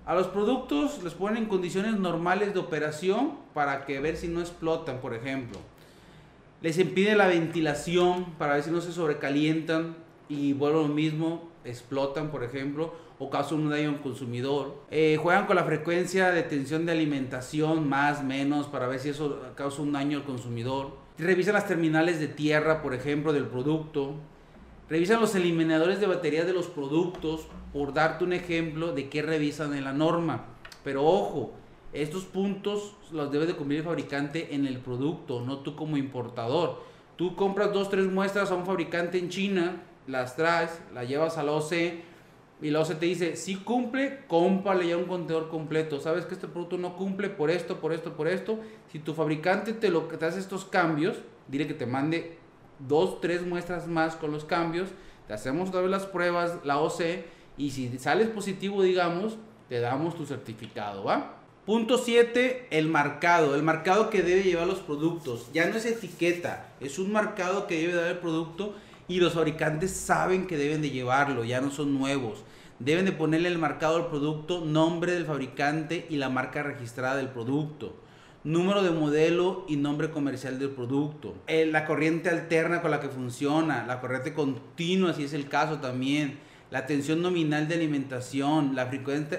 A 0.05 0.15
los 0.15 0.27
productos 0.27 1.03
les 1.03 1.13
ponen 1.13 1.47
condiciones 1.47 1.99
normales 1.99 2.53
de 2.53 2.61
operación 2.61 3.33
para 3.53 3.85
que 3.85 3.99
ver 3.99 4.15
si 4.15 4.29
no 4.29 4.39
explotan, 4.39 5.01
por 5.01 5.13
ejemplo. 5.13 5.59
Les 6.61 6.79
impide 6.79 7.15
la 7.15 7.27
ventilación 7.27 8.23
para 8.37 8.53
ver 8.53 8.63
si 8.63 8.71
no 8.71 8.79
se 8.79 8.93
sobrecalientan 8.93 9.97
y 10.29 10.53
vuelven 10.53 10.83
lo 10.83 10.87
mismo, 10.87 11.49
explotan, 11.65 12.31
por 12.31 12.45
ejemplo, 12.45 12.93
o 13.19 13.29
causan 13.29 13.59
un 13.59 13.69
daño 13.69 13.89
al 13.89 14.01
consumidor. 14.01 14.75
Eh, 14.89 15.17
juegan 15.21 15.45
con 15.45 15.57
la 15.57 15.65
frecuencia 15.65 16.31
de 16.31 16.41
tensión 16.43 16.85
de 16.85 16.93
alimentación, 16.93 17.87
más, 17.87 18.23
menos, 18.23 18.67
para 18.67 18.87
ver 18.87 18.99
si 18.99 19.09
eso 19.09 19.41
causa 19.55 19.81
un 19.81 19.91
daño 19.91 20.19
al 20.19 20.23
consumidor. 20.23 20.93
Revisan 21.17 21.53
las 21.53 21.67
terminales 21.67 22.21
de 22.21 22.29
tierra, 22.29 22.81
por 22.81 22.93
ejemplo, 22.93 23.33
del 23.33 23.45
producto. 23.45 24.15
Revisan 24.89 25.19
los 25.19 25.35
eliminadores 25.35 25.99
de 25.99 26.07
baterías 26.07 26.45
de 26.45 26.53
los 26.53 26.67
productos, 26.67 27.41
por 27.73 27.93
darte 27.93 28.23
un 28.23 28.31
ejemplo 28.31 28.93
de 28.93 29.09
qué 29.09 29.21
revisan 29.21 29.75
en 29.75 29.83
la 29.83 29.91
norma. 29.91 30.45
Pero 30.85 31.05
ojo, 31.05 31.51
estos 31.91 32.23
puntos 32.23 32.95
los 33.11 33.31
debe 33.31 33.45
de 33.45 33.55
cumplir 33.55 33.79
el 33.79 33.85
fabricante 33.85 34.55
en 34.55 34.65
el 34.65 34.79
producto, 34.79 35.41
no 35.41 35.57
tú 35.57 35.75
como 35.75 35.97
importador. 35.97 36.81
Tú 37.17 37.35
compras 37.35 37.73
dos, 37.73 37.89
tres 37.89 38.07
muestras 38.07 38.49
a 38.49 38.55
un 38.55 38.65
fabricante 38.65 39.19
en 39.19 39.27
China, 39.27 39.83
las 40.07 40.37
traes, 40.37 40.79
las 40.93 41.07
llevas 41.07 41.37
a 41.37 41.43
la 41.43 41.51
OC 41.51 41.73
y 42.61 42.71
la 42.71 42.81
OC 42.81 42.99
te 42.99 43.05
dice, 43.05 43.35
si 43.37 43.55
cumple, 43.55 44.19
cómprale 44.27 44.87
ya 44.87 44.97
un 44.97 45.05
contenedor 45.05 45.49
completo. 45.49 46.01
Sabes 46.01 46.25
que 46.25 46.33
este 46.33 46.47
producto 46.47 46.77
no 46.77 46.97
cumple 46.97 47.29
por 47.29 47.49
esto, 47.49 47.79
por 47.79 47.93
esto, 47.93 48.17
por 48.17 48.27
esto. 48.27 48.59
Si 48.91 48.99
tu 48.99 49.13
fabricante 49.13 49.71
te, 49.71 49.89
lo, 49.89 50.09
hace 50.21 50.39
estos 50.39 50.65
cambios, 50.65 51.17
dile 51.47 51.67
que 51.67 51.73
te 51.73 51.85
mande 51.85 52.37
dos, 52.79 53.21
tres 53.21 53.45
muestras 53.45 53.87
más 53.87 54.15
con 54.15 54.31
los 54.31 54.43
cambios, 54.43 54.89
te 55.27 55.33
hacemos 55.33 55.69
otra 55.69 55.81
vez 55.81 55.89
las 55.89 56.05
pruebas, 56.05 56.57
la 56.65 56.79
OC, 56.79 57.01
y 57.57 57.71
si 57.71 57.97
sales 57.97 58.27
positivo, 58.27 58.81
digamos, 58.81 59.37
te 59.69 59.79
damos 59.79 60.15
tu 60.15 60.25
certificado, 60.25 61.03
¿va? 61.03 61.35
Punto 61.65 61.97
7, 61.97 62.67
el 62.71 62.87
marcado. 62.87 63.53
El 63.53 63.63
marcado 63.63 64.09
que 64.09 64.23
debe 64.23 64.43
llevar 64.43 64.65
los 64.65 64.79
productos. 64.79 65.49
Ya 65.53 65.69
no 65.69 65.75
es 65.75 65.85
etiqueta, 65.85 66.73
es 66.79 66.97
un 66.99 67.11
marcado 67.11 67.67
que 67.67 67.79
debe 67.79 67.93
dar 67.93 68.07
el 68.07 68.17
producto 68.17 68.75
y 69.09 69.19
los 69.19 69.33
fabricantes 69.33 69.91
saben 69.91 70.47
que 70.47 70.55
deben 70.55 70.81
de 70.81 70.91
llevarlo, 70.91 71.43
ya 71.43 71.59
no 71.59 71.71
son 71.71 71.93
nuevos. 71.93 72.45
Deben 72.79 73.03
de 73.03 73.11
ponerle 73.11 73.49
el 73.49 73.57
marcado 73.57 73.97
al 73.97 74.07
producto, 74.07 74.63
nombre 74.63 75.11
del 75.11 75.25
fabricante 75.25 76.07
y 76.09 76.15
la 76.15 76.29
marca 76.29 76.63
registrada 76.63 77.17
del 77.17 77.27
producto 77.27 77.93
número 78.43 78.83
de 78.83 78.91
modelo 78.91 79.65
y 79.67 79.75
nombre 79.75 80.11
comercial 80.11 80.59
del 80.59 80.69
producto, 80.69 81.35
eh, 81.47 81.65
la 81.65 81.85
corriente 81.85 82.29
alterna 82.29 82.81
con 82.81 82.91
la 82.91 82.99
que 82.99 83.09
funciona, 83.09 83.85
la 83.85 83.99
corriente 83.99 84.33
continua 84.33 85.13
si 85.13 85.23
es 85.23 85.33
el 85.33 85.49
caso 85.49 85.79
también, 85.79 86.39
la 86.71 86.85
tensión 86.85 87.21
nominal 87.21 87.67
de 87.67 87.75
alimentación, 87.75 88.75
la 88.75 88.89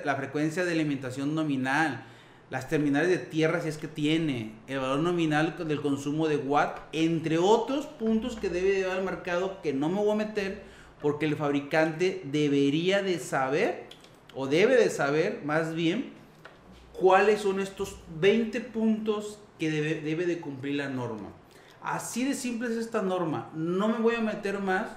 la 0.05 0.17
frecuencia 0.17 0.65
de 0.65 0.73
alimentación 0.73 1.35
nominal, 1.35 2.05
las 2.51 2.69
terminales 2.69 3.09
de 3.09 3.19
tierra 3.19 3.61
si 3.61 3.69
es 3.69 3.79
que 3.79 3.87
tiene, 3.89 4.53
el 4.67 4.81
valor 4.81 4.99
nominal 4.99 5.57
del 5.67 5.81
consumo 5.81 6.27
de 6.27 6.37
watt, 6.37 6.81
entre 6.93 7.39
otros 7.39 7.87
puntos 7.87 8.37
que 8.37 8.49
debe 8.49 8.75
llevar 8.75 8.99
al 8.99 9.05
mercado 9.05 9.63
que 9.63 9.73
no 9.73 9.89
me 9.89 10.03
voy 10.03 10.11
a 10.11 10.27
meter 10.27 10.63
porque 11.01 11.27
el 11.27 11.37
fabricante 11.37 12.23
debería 12.25 13.03
de 13.03 13.19
saber 13.21 13.85
o 14.35 14.49
debe 14.49 14.77
de 14.77 14.91
saber 14.91 15.43
más 15.45 15.75
bien 15.75 16.13
cuáles 16.93 17.41
son 17.41 17.61
estos 17.61 17.99
20 18.21 18.61
puntos 18.61 19.39
que 19.59 19.71
debe, 19.71 20.01
debe 20.01 20.27
de 20.27 20.41
cumplir 20.41 20.75
la 20.75 20.89
norma. 20.89 21.29
Así 21.83 22.25
de 22.25 22.35
simple 22.35 22.69
es 22.69 22.77
esta 22.77 23.01
norma. 23.01 23.51
No 23.55 23.89
me 23.89 23.99
voy 23.99 24.17
a 24.17 24.21
meter 24.21 24.59
más 24.59 24.89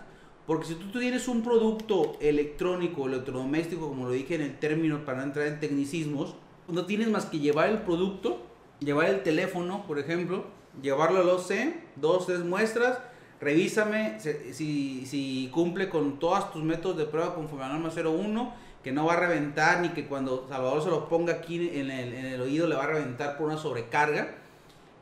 porque 0.45 0.65
si 0.65 0.75
tú 0.75 0.99
tienes 0.99 1.27
un 1.27 1.41
producto 1.41 2.17
electrónico, 2.19 3.07
electrodoméstico, 3.07 3.87
como 3.87 4.05
lo 4.05 4.11
dije 4.11 4.35
en 4.35 4.41
el 4.41 4.59
término 4.59 5.05
para 5.05 5.19
no 5.19 5.23
entrar 5.23 5.47
en 5.47 5.59
tecnicismos, 5.59 6.35
no 6.67 6.85
tienes 6.85 7.09
más 7.09 7.25
que 7.25 7.39
llevar 7.39 7.69
el 7.69 7.79
producto, 7.79 8.41
llevar 8.79 9.07
el 9.07 9.23
teléfono, 9.23 9.85
por 9.87 9.99
ejemplo, 9.99 10.45
llevarlo 10.81 11.21
al 11.21 11.29
OC, 11.29 11.51
dos, 11.95 12.25
tres 12.25 12.39
muestras, 12.39 12.99
revísame 13.39 14.19
si, 14.19 15.49
cumple 15.53 15.89
con 15.89 16.19
todos 16.19 16.51
tus 16.51 16.63
métodos 16.63 16.97
de 16.97 17.05
prueba 17.05 17.35
conforme 17.35 17.65
a 17.65 17.67
la 17.69 17.73
norma 17.77 17.89
01 17.89 18.53
que 18.83 18.91
no 18.91 19.05
va 19.05 19.13
a 19.13 19.19
reventar 19.19 19.79
ni 19.79 19.89
que 19.89 20.05
cuando 20.05 20.45
Salvador 20.49 20.83
se 20.83 20.89
lo 20.89 21.07
ponga 21.07 21.33
aquí 21.33 21.69
en 21.73 21.89
el, 21.89 22.13
en 22.13 22.25
el 22.25 22.41
oído 22.41 22.67
le 22.67 22.75
va 22.75 22.83
a 22.83 22.87
reventar 22.87 23.37
por 23.37 23.47
una 23.47 23.57
sobrecarga. 23.57 24.35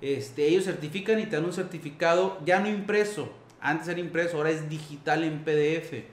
Este, 0.01 0.47
ellos 0.47 0.65
certifican 0.65 1.19
y 1.19 1.25
te 1.25 1.35
dan 1.35 1.45
un 1.45 1.53
certificado 1.53 2.37
ya 2.45 2.59
no 2.59 2.69
impreso. 2.69 3.29
Antes 3.59 3.87
era 3.87 3.99
impreso, 3.99 4.37
ahora 4.37 4.51
es 4.51 4.69
digital 4.69 5.23
en 5.23 5.43
PDF. 5.43 6.05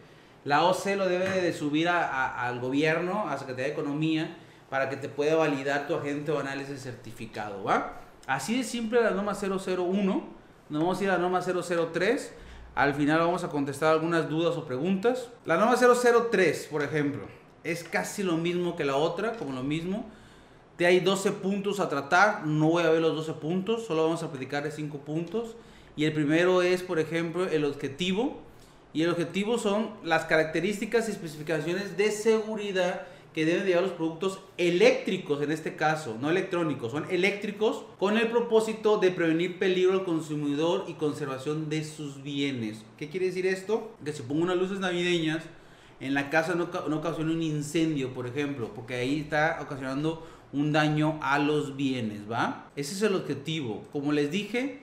La 0.45 0.65
OC 0.65 0.97
lo 0.97 1.09
debe 1.09 1.43
de 1.43 1.53
subir 1.53 1.89
a, 1.89 2.47
al 2.47 2.61
gobierno, 2.61 3.29
a 3.29 3.37
Secretaría 3.39 3.67
de 3.67 3.73
Economía, 3.73 4.37
para 4.71 4.89
que 4.91 4.97
te 4.97 5.09
pueda 5.09 5.37
validar 5.37 5.87
tu 5.87 5.95
agente 5.95 6.31
o 6.31 6.39
análisis 6.39 6.81
certificado, 6.81 7.65
¿va? 7.65 8.01
Así 8.27 8.59
de 8.59 8.65
simple 8.65 9.03
la 9.03 9.11
norma 9.11 9.35
001. 9.35 10.39
Nos 10.69 10.83
vamos 10.83 11.01
a 11.01 11.05
ir 11.05 11.11
a 11.11 11.15
la 11.15 11.19
norma 11.19 11.41
003. 11.41 12.33
Al 12.75 12.95
final 12.95 13.19
vamos 13.21 13.45
a 13.45 13.49
contestar 13.49 13.95
algunas 13.95 14.29
dudas 14.29 14.57
o 14.57 14.67
preguntas. 14.67 15.31
La 15.45 15.57
norma 15.57 15.77
003, 15.77 16.69
por 16.71 16.83
ejemplo 16.83 17.39
es 17.65 17.85
casi 17.85 18.23
lo 18.23 18.37
mismo 18.37 18.77
que 18.77 18.85
la 18.85 18.97
otra, 18.97 19.33
como 19.33 19.53
lo 19.53 19.63
mismo. 19.63 20.07
Te 20.77 20.87
hay 20.87 21.01
12 21.01 21.33
puntos 21.33 21.81
a 21.81 21.89
tratar, 21.89 22.47
no 22.47 22.71
voy 22.71 22.85
a 22.85 22.91
ver 22.91 23.03
los 23.03 23.15
12 23.17 23.35
puntos, 23.35 23.85
solo 23.85 24.05
vamos 24.05 24.23
a 24.23 24.31
platicar 24.31 24.63
de 24.63 24.71
5 24.71 24.99
puntos. 24.99 25.57
Y 25.97 26.05
el 26.05 26.13
primero 26.13 26.63
es, 26.63 26.83
por 26.83 26.99
ejemplo, 26.99 27.47
el 27.47 27.65
objetivo. 27.65 28.41
Y 28.93 29.03
el 29.03 29.11
objetivo 29.11 29.59
son 29.59 29.91
las 30.03 30.25
características 30.25 31.09
y 31.09 31.13
especificaciones 31.13 31.97
de 31.97 32.11
seguridad 32.11 33.03
que 33.35 33.45
deben 33.45 33.67
llevar 33.67 33.83
los 33.83 33.93
productos 33.93 34.41
eléctricos 34.57 35.43
en 35.43 35.53
este 35.53 35.77
caso, 35.77 36.17
no 36.21 36.31
electrónicos, 36.31 36.93
son 36.93 37.07
eléctricos 37.11 37.85
con 37.99 38.17
el 38.17 38.29
propósito 38.29 38.99
de 38.99 39.11
prevenir 39.11 39.59
peligro 39.59 39.93
al 39.93 40.05
consumidor 40.05 40.85
y 40.89 40.95
conservación 40.95 41.69
de 41.69 41.85
sus 41.85 42.23
bienes. 42.23 42.85
¿Qué 42.97 43.09
quiere 43.09 43.27
decir 43.27 43.47
esto? 43.47 43.95
Que 44.05 44.13
si 44.13 44.23
pongo 44.23 44.43
unas 44.43 44.57
luces 44.57 44.81
navideñas 44.81 45.45
en 46.01 46.15
la 46.15 46.31
casa 46.31 46.55
no, 46.55 46.69
no 46.89 46.97
ocasiona 46.97 47.33
un 47.33 47.43
incendio, 47.43 48.15
por 48.15 48.27
ejemplo, 48.27 48.73
porque 48.75 48.95
ahí 48.95 49.21
está 49.21 49.59
ocasionando 49.61 50.27
un 50.53 50.73
daño 50.73 51.19
a 51.23 51.39
los 51.39 51.77
bienes, 51.77 52.31
¿va? 52.31 52.71
Ese 52.77 52.95
es 52.95 53.03
el 53.03 53.15
objetivo. 53.15 53.85
Como 53.93 54.13
les 54.13 54.31
dije, 54.31 54.83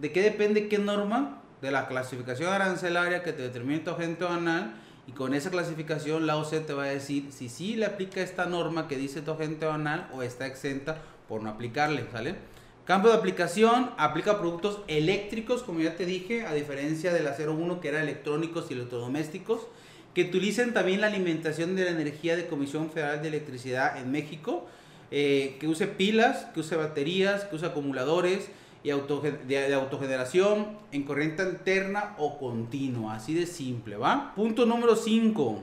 ¿de 0.00 0.12
qué 0.12 0.22
depende 0.22 0.68
qué 0.68 0.78
norma? 0.78 1.42
De 1.60 1.70
la 1.70 1.86
clasificación 1.86 2.52
arancelaria 2.52 3.22
que 3.22 3.32
te 3.32 3.42
determina 3.42 3.84
tu 3.84 3.90
agente 3.90 4.24
banal 4.24 4.81
y 5.06 5.12
con 5.12 5.34
esa 5.34 5.50
clasificación 5.50 6.26
la 6.26 6.36
OC 6.36 6.66
te 6.66 6.74
va 6.74 6.84
a 6.84 6.88
decir 6.88 7.28
si 7.30 7.48
sí 7.48 7.74
le 7.74 7.86
aplica 7.86 8.20
esta 8.20 8.46
norma 8.46 8.88
que 8.88 8.96
dice 8.96 9.22
tu 9.22 9.32
agente 9.32 9.66
banal 9.66 10.08
o 10.12 10.22
está 10.22 10.46
exenta 10.46 10.98
por 11.28 11.42
no 11.42 11.50
aplicarle, 11.50 12.06
¿sale? 12.12 12.36
Cambio 12.84 13.12
de 13.12 13.18
aplicación, 13.18 13.90
aplica 13.96 14.38
productos 14.38 14.80
eléctricos, 14.88 15.62
como 15.62 15.80
ya 15.80 15.96
te 15.96 16.04
dije, 16.04 16.46
a 16.46 16.52
diferencia 16.52 17.12
de 17.12 17.22
la 17.22 17.36
01 17.36 17.80
que 17.80 17.88
era 17.88 18.02
electrónicos 18.02 18.70
y 18.70 18.74
electrodomésticos 18.74 19.66
que 20.14 20.24
utilicen 20.24 20.74
también 20.74 21.00
la 21.00 21.06
alimentación 21.06 21.74
de 21.74 21.84
la 21.84 21.90
energía 21.90 22.36
de 22.36 22.46
Comisión 22.46 22.90
Federal 22.90 23.22
de 23.22 23.28
Electricidad 23.28 23.98
en 23.98 24.10
México, 24.10 24.66
eh, 25.10 25.56
que 25.60 25.68
use 25.68 25.86
pilas, 25.86 26.46
que 26.52 26.60
use 26.60 26.76
baterías, 26.76 27.44
que 27.44 27.56
use 27.56 27.66
acumuladores 27.66 28.48
y 28.84 28.88
de, 28.88 29.74
autogeneración 29.74 30.78
en 30.90 31.04
corriente 31.04 31.42
alterna 31.42 32.14
o 32.18 32.38
continua, 32.38 33.14
así 33.14 33.34
de 33.34 33.46
simple, 33.46 33.96
¿va? 33.96 34.32
Punto 34.34 34.66
número 34.66 34.96
5, 34.96 35.60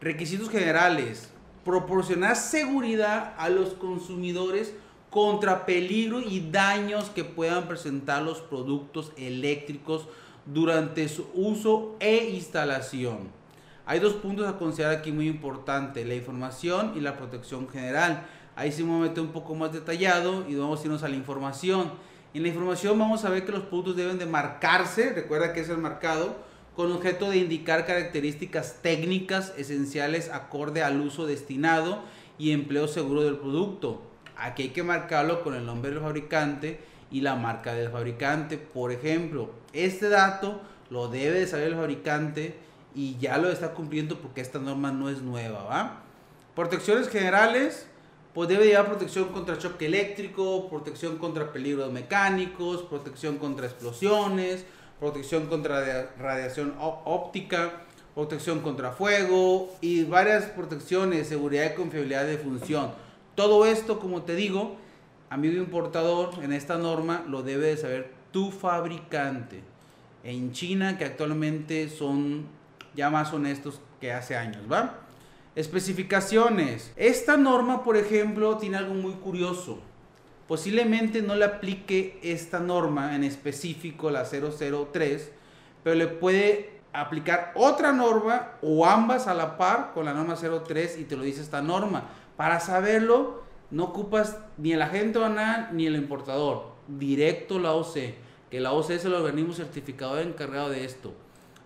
requisitos 0.00 0.48
generales, 0.48 1.28
proporcionar 1.64 2.36
seguridad 2.36 3.34
a 3.38 3.48
los 3.48 3.74
consumidores 3.74 4.74
contra 5.10 5.66
peligro 5.66 6.20
y 6.20 6.50
daños 6.50 7.10
que 7.10 7.24
puedan 7.24 7.66
presentar 7.66 8.22
los 8.22 8.40
productos 8.40 9.12
eléctricos 9.16 10.06
durante 10.44 11.08
su 11.08 11.26
uso 11.34 11.96
e 11.98 12.30
instalación. 12.30 13.34
Hay 13.86 14.00
dos 14.00 14.14
puntos 14.14 14.48
a 14.48 14.58
considerar 14.58 14.96
aquí 14.96 15.12
muy 15.12 15.28
importantes, 15.28 16.06
la 16.06 16.14
información 16.14 16.92
y 16.96 17.00
la 17.00 17.16
protección 17.16 17.68
general. 17.68 18.26
Ahí 18.56 18.72
sí 18.72 18.82
me 18.82 18.98
meter 18.98 19.22
un 19.22 19.30
poco 19.30 19.54
más 19.54 19.72
detallado 19.72 20.44
y 20.48 20.54
vamos 20.54 20.80
a 20.80 20.84
irnos 20.84 21.02
a 21.02 21.08
la 21.08 21.16
información. 21.16 21.92
En 22.36 22.42
la 22.42 22.48
información 22.48 22.98
vamos 22.98 23.24
a 23.24 23.30
ver 23.30 23.46
que 23.46 23.52
los 23.52 23.62
puntos 23.62 23.96
deben 23.96 24.18
de 24.18 24.26
marcarse, 24.26 25.14
recuerda 25.14 25.54
que 25.54 25.60
es 25.60 25.70
el 25.70 25.78
marcado, 25.78 26.36
con 26.76 26.92
objeto 26.92 27.30
de 27.30 27.38
indicar 27.38 27.86
características 27.86 28.82
técnicas 28.82 29.54
esenciales 29.56 30.28
acorde 30.28 30.82
al 30.82 31.00
uso 31.00 31.24
destinado 31.24 32.02
y 32.38 32.50
empleo 32.50 32.88
seguro 32.88 33.22
del 33.22 33.38
producto. 33.38 34.02
Aquí 34.36 34.64
hay 34.64 34.68
que 34.68 34.82
marcarlo 34.82 35.42
con 35.42 35.54
el 35.54 35.64
nombre 35.64 35.90
del 35.90 36.00
fabricante 36.00 36.78
y 37.10 37.22
la 37.22 37.36
marca 37.36 37.72
del 37.72 37.88
fabricante. 37.88 38.58
Por 38.58 38.92
ejemplo, 38.92 39.48
este 39.72 40.10
dato 40.10 40.60
lo 40.90 41.08
debe 41.08 41.40
de 41.40 41.46
saber 41.46 41.68
el 41.68 41.76
fabricante 41.76 42.54
y 42.94 43.16
ya 43.16 43.38
lo 43.38 43.48
está 43.48 43.72
cumpliendo 43.72 44.18
porque 44.18 44.42
esta 44.42 44.58
norma 44.58 44.92
no 44.92 45.08
es 45.08 45.22
nueva, 45.22 45.62
¿va? 45.62 46.02
Protecciones 46.54 47.08
generales, 47.08 47.88
pues 48.36 48.50
debe 48.50 48.66
llevar 48.66 48.84
protección 48.84 49.28
contra 49.28 49.56
choque 49.56 49.86
eléctrico, 49.86 50.68
protección 50.68 51.16
contra 51.16 51.54
peligros 51.54 51.90
mecánicos, 51.90 52.82
protección 52.82 53.38
contra 53.38 53.64
explosiones, 53.64 54.66
protección 55.00 55.46
contra 55.46 56.10
radiación 56.18 56.74
óptica, 56.78 57.84
protección 58.14 58.60
contra 58.60 58.92
fuego 58.92 59.74
y 59.80 60.04
varias 60.04 60.44
protecciones, 60.50 61.28
seguridad 61.28 61.72
y 61.72 61.76
confiabilidad 61.76 62.26
de 62.26 62.36
función. 62.36 62.90
Todo 63.36 63.64
esto, 63.64 63.98
como 63.98 64.20
te 64.24 64.34
digo, 64.34 64.76
amigo 65.30 65.56
importador, 65.56 66.34
en 66.42 66.52
esta 66.52 66.76
norma 66.76 67.24
lo 67.26 67.42
debe 67.42 67.68
de 67.68 67.78
saber 67.78 68.12
tu 68.32 68.50
fabricante. 68.50 69.62
En 70.24 70.52
China, 70.52 70.98
que 70.98 71.06
actualmente 71.06 71.88
son 71.88 72.44
ya 72.94 73.08
más 73.08 73.32
honestos 73.32 73.80
que 73.98 74.12
hace 74.12 74.36
años, 74.36 74.70
¿va? 74.70 75.05
Especificaciones. 75.56 76.92
Esta 76.96 77.38
norma, 77.38 77.82
por 77.82 77.96
ejemplo, 77.96 78.58
tiene 78.58 78.76
algo 78.76 78.92
muy 78.92 79.14
curioso. 79.14 79.78
Posiblemente 80.46 81.22
no 81.22 81.34
le 81.34 81.46
aplique 81.46 82.20
esta 82.22 82.60
norma 82.60 83.16
en 83.16 83.24
específico, 83.24 84.10
la 84.10 84.24
003, 84.24 85.32
pero 85.82 85.96
le 85.96 86.08
puede 86.08 86.76
aplicar 86.92 87.52
otra 87.54 87.92
norma 87.92 88.52
o 88.60 88.84
ambas 88.84 89.26
a 89.26 89.34
la 89.34 89.56
par 89.56 89.92
con 89.94 90.04
la 90.04 90.12
norma 90.12 90.36
03 90.36 90.98
y 90.98 91.04
te 91.04 91.16
lo 91.16 91.22
dice 91.22 91.40
esta 91.40 91.62
norma. 91.62 92.04
Para 92.36 92.60
saberlo, 92.60 93.42
no 93.70 93.84
ocupas 93.84 94.36
ni 94.58 94.72
el 94.72 94.82
agente 94.82 95.18
banal 95.18 95.70
ni 95.72 95.86
el 95.86 95.96
importador, 95.96 96.74
directo 96.86 97.58
la 97.58 97.72
OC, 97.72 97.96
que 98.50 98.60
la 98.60 98.72
OC 98.72 98.90
es 98.90 99.04
el 99.06 99.14
organismo 99.14 99.54
certificador 99.54 100.20
encargado 100.20 100.68
de 100.68 100.84
esto. 100.84 101.14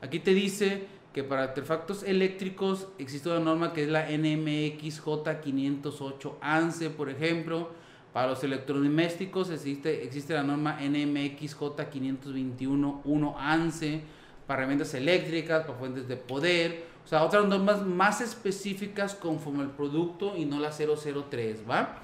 Aquí 0.00 0.20
te 0.20 0.32
dice 0.32 0.86
que 1.12 1.24
para 1.24 1.42
artefactos 1.42 2.02
eléctricos 2.02 2.88
existe 2.98 3.28
una 3.28 3.40
norma 3.40 3.72
que 3.72 3.84
es 3.84 3.88
la 3.88 4.06
NMXJ 4.10 5.40
508 5.42 6.38
ANSE, 6.40 6.90
por 6.90 7.10
ejemplo. 7.10 7.70
Para 8.12 8.28
los 8.28 8.42
electrodomésticos 8.42 9.50
existe, 9.50 10.04
existe 10.04 10.34
la 10.34 10.42
norma 10.42 10.78
NMXJ 10.80 11.62
521 11.90 13.02
1 13.04 13.36
ANSE 13.38 14.02
para 14.46 14.62
herramientas 14.62 14.94
eléctricas, 14.94 15.64
para 15.64 15.78
fuentes 15.78 16.08
de 16.08 16.16
poder, 16.16 16.84
o 17.04 17.08
sea, 17.08 17.24
otras 17.24 17.46
normas 17.46 17.86
más 17.86 18.20
específicas 18.20 19.14
conforme 19.14 19.62
al 19.62 19.70
producto 19.70 20.36
y 20.36 20.44
no 20.44 20.58
la 20.58 20.70
003, 20.72 21.62
¿va? 21.68 21.98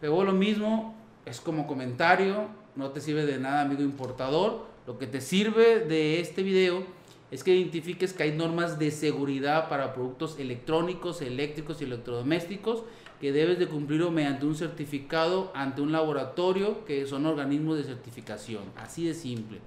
Luego 0.00 0.24
lo 0.24 0.32
mismo, 0.32 0.94
es 1.26 1.40
como 1.40 1.66
comentario, 1.66 2.48
no 2.74 2.90
te 2.90 3.00
sirve 3.00 3.26
de 3.26 3.38
nada, 3.38 3.62
amigo 3.62 3.82
importador. 3.82 4.66
Lo 4.86 4.98
que 4.98 5.06
te 5.06 5.20
sirve 5.20 5.80
de 5.80 6.20
este 6.20 6.42
video 6.42 6.84
es 7.32 7.42
que 7.42 7.56
identifiques 7.56 8.12
que 8.12 8.24
hay 8.24 8.32
normas 8.32 8.78
de 8.78 8.90
seguridad 8.90 9.70
para 9.70 9.94
productos 9.94 10.38
electrónicos, 10.38 11.22
eléctricos 11.22 11.80
y 11.80 11.84
electrodomésticos 11.84 12.84
que 13.22 13.32
debes 13.32 13.58
de 13.58 13.68
cumplirlo 13.68 14.10
mediante 14.10 14.44
un 14.44 14.54
certificado 14.54 15.50
ante 15.54 15.80
un 15.80 15.92
laboratorio 15.92 16.84
que 16.84 17.06
son 17.06 17.24
organismos 17.24 17.78
de 17.78 17.84
certificación. 17.84 18.64
Así 18.76 19.06
de 19.06 19.14
simple. 19.14 19.60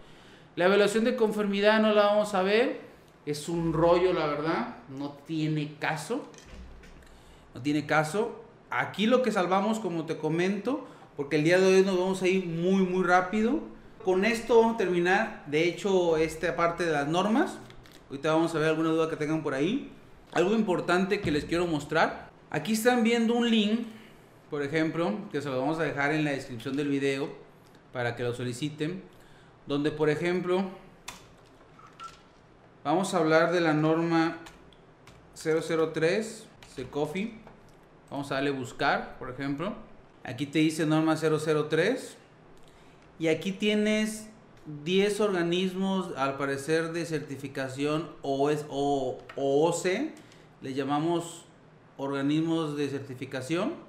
La 0.56 0.66
evaluación 0.66 1.06
de 1.06 1.16
conformidad 1.16 1.82
no 1.82 1.92
la 1.92 2.06
vamos 2.06 2.36
a 2.36 2.44
ver. 2.44 2.82
Es 3.26 3.50
un 3.50 3.74
rollo, 3.74 4.14
la 4.14 4.28
verdad. 4.28 4.76
No 4.96 5.18
tiene 5.26 5.74
caso. 5.80 6.24
No 7.56 7.62
tiene 7.62 7.88
caso. 7.88 8.44
Aquí 8.70 9.08
lo 9.08 9.24
que 9.24 9.32
salvamos, 9.32 9.80
como 9.80 10.06
te 10.06 10.18
comento, 10.18 10.86
porque 11.18 11.38
el 11.38 11.44
día 11.44 11.58
de 11.58 11.78
hoy 11.78 11.84
nos 11.84 11.98
vamos 11.98 12.22
a 12.22 12.28
ir 12.28 12.46
muy, 12.46 12.84
muy 12.84 13.04
rápido. 13.04 13.62
Con 14.06 14.24
esto 14.24 14.60
vamos 14.60 14.76
a 14.76 14.78
terminar, 14.78 15.44
de 15.48 15.68
hecho, 15.68 16.16
esta 16.16 16.56
parte 16.56 16.86
de 16.86 16.94
las 16.94 17.08
normas. 17.08 17.58
Ahorita 18.10 18.32
vamos 18.32 18.56
a 18.56 18.60
ver 18.60 18.70
alguna 18.70 18.90
duda 18.90 19.10
que 19.10 19.16
tengan 19.18 19.44
por 19.44 19.54
ahí. 19.54 19.92
Algo 20.32 20.54
importante 20.54 21.20
que 21.20 21.32
les 21.32 21.44
quiero 21.44 21.66
mostrar. 21.66 22.30
Aquí 22.52 22.74
están 22.74 23.04
viendo 23.04 23.34
un 23.34 23.50
link, 23.50 23.88
por 24.52 24.62
ejemplo, 24.62 25.18
que 25.32 25.42
se 25.42 25.50
lo 25.50 25.60
vamos 25.60 25.80
a 25.80 25.84
dejar 25.84 26.14
en 26.14 26.24
la 26.24 26.32
descripción 26.32 26.78
del 26.78 26.88
video 26.88 27.30
para 27.92 28.16
que 28.16 28.24
lo 28.24 28.34
soliciten 28.34 29.02
donde 29.68 29.92
por 29.92 30.10
ejemplo 30.10 30.64
vamos 32.84 33.14
a 33.14 33.18
hablar 33.18 33.52
de 33.52 33.62
la 33.62 33.74
norma 33.74 34.38
003 35.34 36.46
CECOFI 36.76 37.40
vamos 38.12 38.32
a 38.32 38.36
darle 38.36 38.52
buscar 38.52 39.18
por 39.18 39.30
ejemplo 39.30 39.74
aquí 40.24 40.46
te 40.46 40.60
dice 40.60 40.86
norma 40.86 41.16
003 41.16 42.18
y 43.20 43.28
aquí 43.28 43.52
tienes 43.52 44.30
10 44.84 45.20
organismos 45.22 46.16
al 46.18 46.38
parecer 46.38 46.92
de 46.92 47.06
certificación 47.06 48.10
o, 48.22 48.50
es, 48.50 48.66
o, 48.70 49.20
o 49.36 49.68
OC 49.68 49.86
le 50.62 50.74
llamamos 50.74 51.46
organismos 51.98 52.75
de 52.75 52.90
certificación 52.90 53.86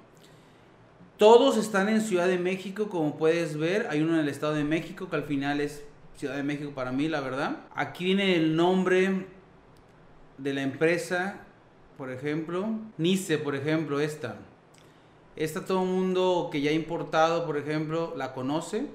todos 1.17 1.57
están 1.57 1.89
en 1.89 2.01
Ciudad 2.01 2.27
de 2.27 2.37
México, 2.37 2.89
como 2.89 3.17
puedes 3.17 3.57
ver. 3.57 3.87
Hay 3.89 4.01
uno 4.01 4.13
en 4.13 4.19
el 4.19 4.29
Estado 4.29 4.53
de 4.53 4.63
México, 4.63 5.09
que 5.09 5.15
al 5.15 5.23
final 5.23 5.61
es 5.61 5.83
Ciudad 6.15 6.35
de 6.35 6.43
México 6.43 6.73
para 6.75 6.91
mí, 6.91 7.07
la 7.07 7.21
verdad. 7.21 7.57
Aquí 7.73 8.05
viene 8.05 8.35
el 8.35 8.55
nombre 8.55 9.25
de 10.37 10.53
la 10.53 10.61
empresa, 10.61 11.41
por 11.97 12.11
ejemplo. 12.11 12.69
Nice, 12.99 13.39
por 13.39 13.55
ejemplo, 13.55 13.99
esta. 13.99 14.35
Esta 15.35 15.65
todo 15.65 15.81
el 15.81 15.89
mundo 15.89 16.49
que 16.51 16.61
ya 16.61 16.69
ha 16.69 16.73
importado, 16.73 17.47
por 17.47 17.57
ejemplo, 17.57 18.13
la 18.15 18.35
conoce. 18.35 18.85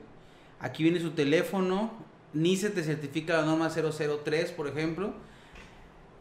Aquí 0.63 0.83
viene 0.83 1.01
su 1.01 1.11
teléfono. 1.11 1.93
Nice 2.33 2.71
te 2.71 2.83
certifica 2.83 3.37
la 3.37 3.45
norma 3.45 3.69
003, 3.69 4.53
por 4.53 4.69
ejemplo. 4.69 5.13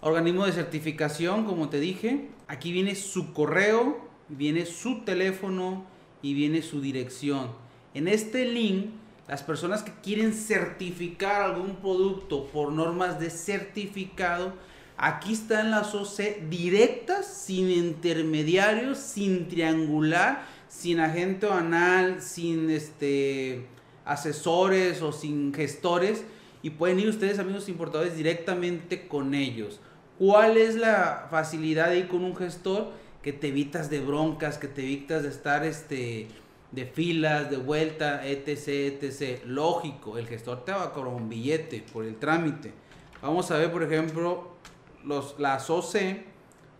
Organismo 0.01 0.45
de 0.45 0.51
certificación, 0.51 1.45
como 1.45 1.69
te 1.69 1.79
dije. 1.79 2.27
Aquí 2.49 2.73
viene 2.73 2.95
su 2.95 3.31
correo, 3.31 4.05
viene 4.27 4.65
su 4.65 5.05
teléfono, 5.05 5.85
y 6.21 6.33
viene 6.33 6.61
su 6.61 6.81
dirección. 6.81 7.49
En 7.93 8.07
este 8.07 8.45
link, 8.45 8.91
las 9.27 9.43
personas 9.43 9.83
que 9.83 9.93
quieren 10.03 10.33
certificar 10.33 11.41
algún 11.41 11.77
producto 11.77 12.47
por 12.47 12.71
normas 12.71 13.19
de 13.19 13.29
certificado, 13.29 14.53
aquí 14.97 15.33
están 15.33 15.71
las 15.71 15.95
OC 15.95 16.49
directas, 16.49 17.25
sin 17.27 17.69
intermediarios, 17.69 18.97
sin 18.97 19.47
triangular, 19.47 20.45
sin 20.67 20.99
agente 20.99 21.47
anal, 21.47 22.21
sin 22.21 22.69
este 22.69 23.65
asesores 24.05 25.01
o 25.01 25.11
sin 25.11 25.53
gestores 25.53 26.23
y 26.61 26.71
pueden 26.71 26.99
ir 26.99 27.09
ustedes 27.09 27.39
amigos 27.39 27.69
importadores 27.69 28.15
directamente 28.15 29.07
con 29.07 29.33
ellos. 29.33 29.79
¿Cuál 30.17 30.57
es 30.57 30.75
la 30.75 31.27
facilidad 31.31 31.89
de 31.89 31.99
ir 31.99 32.07
con 32.07 32.23
un 32.23 32.35
gestor? 32.35 33.01
que 33.21 33.33
te 33.33 33.49
evitas 33.49 33.89
de 33.89 33.99
broncas, 33.99 34.57
que 34.57 34.67
te 34.67 34.81
evitas 34.81 35.23
de 35.23 35.29
estar 35.29 35.63
este, 35.63 36.27
de 36.71 36.85
filas, 36.85 37.49
de 37.49 37.57
vuelta, 37.57 38.25
etc, 38.27 39.03
etc. 39.03 39.43
Lógico, 39.45 40.17
el 40.17 40.27
gestor 40.27 40.65
te 40.65 40.71
va 40.71 40.83
a 40.83 40.99
un 40.99 41.29
billete 41.29 41.83
por 41.93 42.03
el 42.05 42.15
trámite. 42.15 42.73
Vamos 43.21 43.51
a 43.51 43.57
ver, 43.57 43.71
por 43.71 43.83
ejemplo, 43.83 44.55
los, 45.03 45.39
las 45.39 45.69
OC 45.69 45.95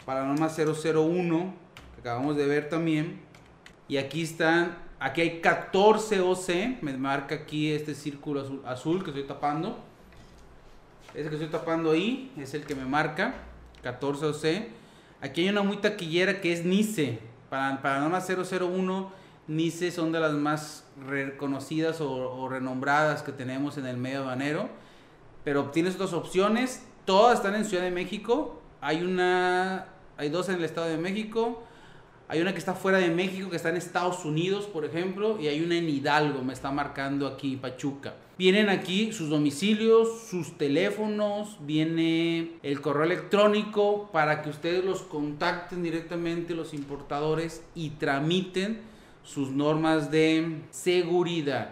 para 0.05 0.25
norma 0.25 0.49
001, 0.49 1.53
que 1.95 2.01
acabamos 2.01 2.35
de 2.35 2.47
ver 2.47 2.69
también. 2.69 3.21
Y 3.87 3.97
aquí 3.97 4.23
están, 4.23 4.77
aquí 5.01 5.21
hay 5.21 5.41
14 5.41 6.21
OC, 6.21 6.81
me 6.81 6.95
marca 6.95 7.35
aquí 7.35 7.71
este 7.71 7.95
círculo 7.95 8.61
azul, 8.65 9.03
que 9.03 9.09
estoy 9.09 9.25
tapando. 9.25 9.79
Ese 11.13 11.27
que 11.27 11.35
estoy 11.35 11.49
tapando 11.49 11.91
ahí 11.91 12.31
es 12.37 12.53
el 12.53 12.63
que 12.63 12.75
me 12.75 12.85
marca, 12.85 13.33
14 13.81 14.25
OC. 14.27 14.67
Aquí 15.21 15.41
hay 15.41 15.49
una 15.49 15.63
muy 15.63 15.77
taquillera 15.77 16.39
que 16.39 16.53
es 16.53 16.63
Nice. 16.63 17.19
Para, 17.49 17.81
para 17.81 17.99
norma 17.99 18.21
001, 18.21 19.11
Nice 19.47 19.91
son 19.91 20.11
de 20.11 20.19
las 20.19 20.33
más 20.33 20.85
reconocidas 21.05 21.99
o, 21.99 22.47
renombradas 22.47 23.23
que 23.23 23.31
tenemos 23.31 23.77
en 23.77 23.87
el 23.87 23.97
medio 23.97 24.25
banero. 24.25 24.69
Pero 25.43 25.71
tienes 25.71 25.97
dos 25.97 26.13
opciones. 26.13 26.85
Todas 27.05 27.37
están 27.37 27.55
en 27.55 27.65
Ciudad 27.65 27.83
de 27.83 27.91
México. 27.91 28.61
Hay 28.79 29.01
una. 29.01 29.87
Hay 30.17 30.29
dos 30.29 30.47
en 30.49 30.55
el 30.55 30.63
Estado 30.63 30.87
de 30.87 30.97
México. 30.97 31.63
Hay 32.31 32.39
una 32.39 32.53
que 32.53 32.59
está 32.59 32.75
fuera 32.75 32.97
de 32.97 33.09
México, 33.09 33.49
que 33.49 33.57
está 33.57 33.67
en 33.67 33.75
Estados 33.75 34.23
Unidos, 34.23 34.63
por 34.63 34.85
ejemplo, 34.85 35.37
y 35.37 35.47
hay 35.47 35.61
una 35.61 35.75
en 35.75 35.89
Hidalgo, 35.89 36.41
me 36.43 36.53
está 36.53 36.71
marcando 36.71 37.27
aquí 37.27 37.57
Pachuca. 37.57 38.13
Vienen 38.37 38.69
aquí 38.69 39.11
sus 39.11 39.27
domicilios, 39.27 40.29
sus 40.29 40.57
teléfonos, 40.57 41.57
viene 41.59 42.53
el 42.63 42.79
correo 42.79 43.03
electrónico 43.03 44.09
para 44.13 44.41
que 44.41 44.49
ustedes 44.49 44.85
los 44.85 45.01
contacten 45.01 45.83
directamente 45.83 46.55
los 46.55 46.73
importadores 46.73 47.65
y 47.75 47.89
tramiten 47.89 48.79
sus 49.25 49.49
normas 49.49 50.09
de 50.09 50.61
seguridad. 50.69 51.71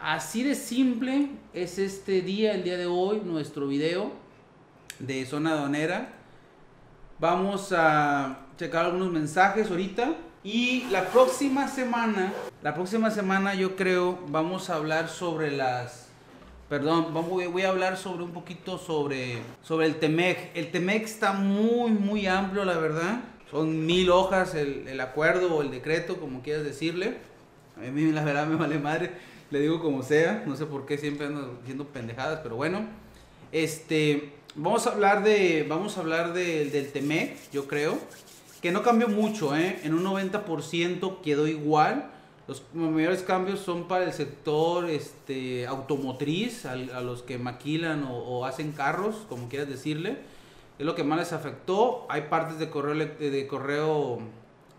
Así 0.00 0.42
de 0.42 0.54
simple 0.54 1.32
es 1.52 1.78
este 1.78 2.22
día, 2.22 2.54
el 2.54 2.64
día 2.64 2.78
de 2.78 2.86
hoy, 2.86 3.20
nuestro 3.22 3.68
video 3.68 4.12
de 5.00 5.26
zona 5.26 5.52
aduanera. 5.52 6.14
Vamos 7.20 7.74
a 7.76 8.47
checar 8.58 8.84
algunos 8.86 9.10
mensajes 9.12 9.70
ahorita. 9.70 10.14
Y 10.44 10.84
la 10.90 11.06
próxima 11.06 11.68
semana, 11.68 12.32
la 12.62 12.74
próxima 12.74 13.10
semana 13.10 13.54
yo 13.54 13.76
creo 13.76 14.18
vamos 14.28 14.70
a 14.70 14.76
hablar 14.76 15.08
sobre 15.08 15.50
las, 15.50 16.06
perdón, 16.68 17.12
voy 17.12 17.62
a 17.62 17.68
hablar 17.68 17.96
sobre 17.96 18.22
un 18.24 18.30
poquito 18.32 18.78
sobre, 18.78 19.38
sobre 19.62 19.86
el 19.86 19.96
TEMEC. 19.96 20.50
El 20.54 20.70
TEMEC 20.70 21.04
está 21.04 21.32
muy, 21.32 21.90
muy 21.90 22.26
amplio, 22.26 22.64
la 22.64 22.78
verdad. 22.78 23.20
Son 23.50 23.84
mil 23.86 24.10
hojas 24.10 24.54
el, 24.54 24.86
el 24.88 25.00
acuerdo 25.00 25.54
o 25.56 25.62
el 25.62 25.70
decreto, 25.70 26.18
como 26.18 26.42
quieras 26.42 26.64
decirle. 26.64 27.16
A 27.76 27.90
mí 27.90 28.10
la 28.12 28.24
verdad 28.24 28.46
me 28.46 28.56
vale 28.56 28.78
madre, 28.78 29.12
le 29.50 29.60
digo 29.60 29.80
como 29.80 30.02
sea, 30.02 30.42
no 30.46 30.56
sé 30.56 30.66
por 30.66 30.84
qué 30.86 30.98
siempre 30.98 31.26
ando 31.26 31.56
diciendo 31.60 31.84
pendejadas, 31.86 32.40
pero 32.42 32.56
bueno. 32.56 32.86
Este, 33.52 34.34
Vamos 34.54 34.86
a 34.88 34.90
hablar 34.92 35.22
de, 35.22 35.64
vamos 35.68 35.96
a 35.96 36.00
hablar 36.00 36.32
de- 36.32 36.64
del 36.70 36.90
Temec, 36.90 37.36
yo 37.52 37.68
creo, 37.68 37.96
que 38.60 38.72
no 38.72 38.82
cambió 38.82 39.08
mucho, 39.08 39.56
¿eh? 39.56 39.80
En 39.84 39.94
un 39.94 40.04
90% 40.04 41.20
quedó 41.22 41.46
igual. 41.46 42.10
Los 42.46 42.62
mayores 42.72 43.22
cambios 43.22 43.60
son 43.60 43.88
para 43.88 44.04
el 44.04 44.12
sector 44.12 44.88
este, 44.88 45.66
automotriz, 45.66 46.64
a, 46.64 46.76
los 46.76 47.22
que 47.22 47.38
maquilan 47.38 48.04
o, 48.04 48.16
o 48.16 48.44
hacen 48.46 48.72
carros, 48.72 49.26
como 49.28 49.48
quieras 49.48 49.68
decirle. 49.68 50.18
Es 50.78 50.86
lo 50.86 50.94
que 50.94 51.04
más 51.04 51.18
les 51.18 51.32
afectó. 51.32 52.06
Hay 52.08 52.22
partes 52.22 52.58
de 52.58 52.70
correo, 52.70 52.94
elec- 52.94 53.18
de 53.18 53.46
correo, 53.46 54.18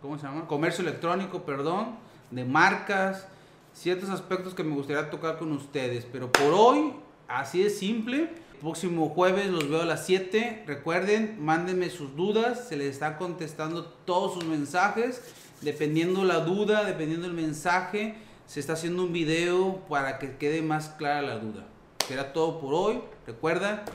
¿cómo 0.01 0.17
se 0.17 0.25
llama? 0.25 0.47
Comercio 0.47 0.81
electrónico, 0.81 1.43
perdón, 1.43 1.97
de 2.31 2.43
marcas, 2.43 3.27
ciertos 3.73 4.09
aspectos 4.09 4.53
que 4.55 4.63
me 4.63 4.73
gustaría 4.75 5.09
tocar 5.11 5.37
con 5.37 5.51
ustedes. 5.51 6.05
Pero 6.11 6.31
por 6.31 6.51
hoy, 6.53 6.93
así 7.27 7.63
de 7.63 7.69
simple. 7.69 8.29
Próximo 8.61 9.07
jueves 9.07 9.47
los 9.47 9.69
veo 9.69 9.83
a 9.83 9.85
las 9.85 10.05
7. 10.05 10.63
Recuerden, 10.67 11.37
mándenme 11.39 11.89
sus 11.89 12.17
dudas. 12.17 12.67
Se 12.67 12.75
les 12.75 12.87
está 12.87 13.17
contestando 13.17 13.85
todos 13.85 14.33
sus 14.33 14.43
mensajes. 14.43 15.21
Dependiendo 15.61 16.25
la 16.25 16.41
duda, 16.41 16.83
dependiendo 16.83 17.25
el 17.25 17.33
mensaje, 17.33 18.15
se 18.47 18.59
está 18.59 18.73
haciendo 18.73 19.03
un 19.03 19.13
video 19.13 19.77
para 19.87 20.19
que 20.19 20.35
quede 20.35 20.61
más 20.61 20.89
clara 20.89 21.21
la 21.21 21.39
duda. 21.39 21.67
Será 22.05 22.33
todo 22.33 22.59
por 22.59 22.73
hoy. 22.73 22.99
Recuerda, 23.25 23.85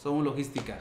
somos 0.00 0.24
logística. 0.24 0.78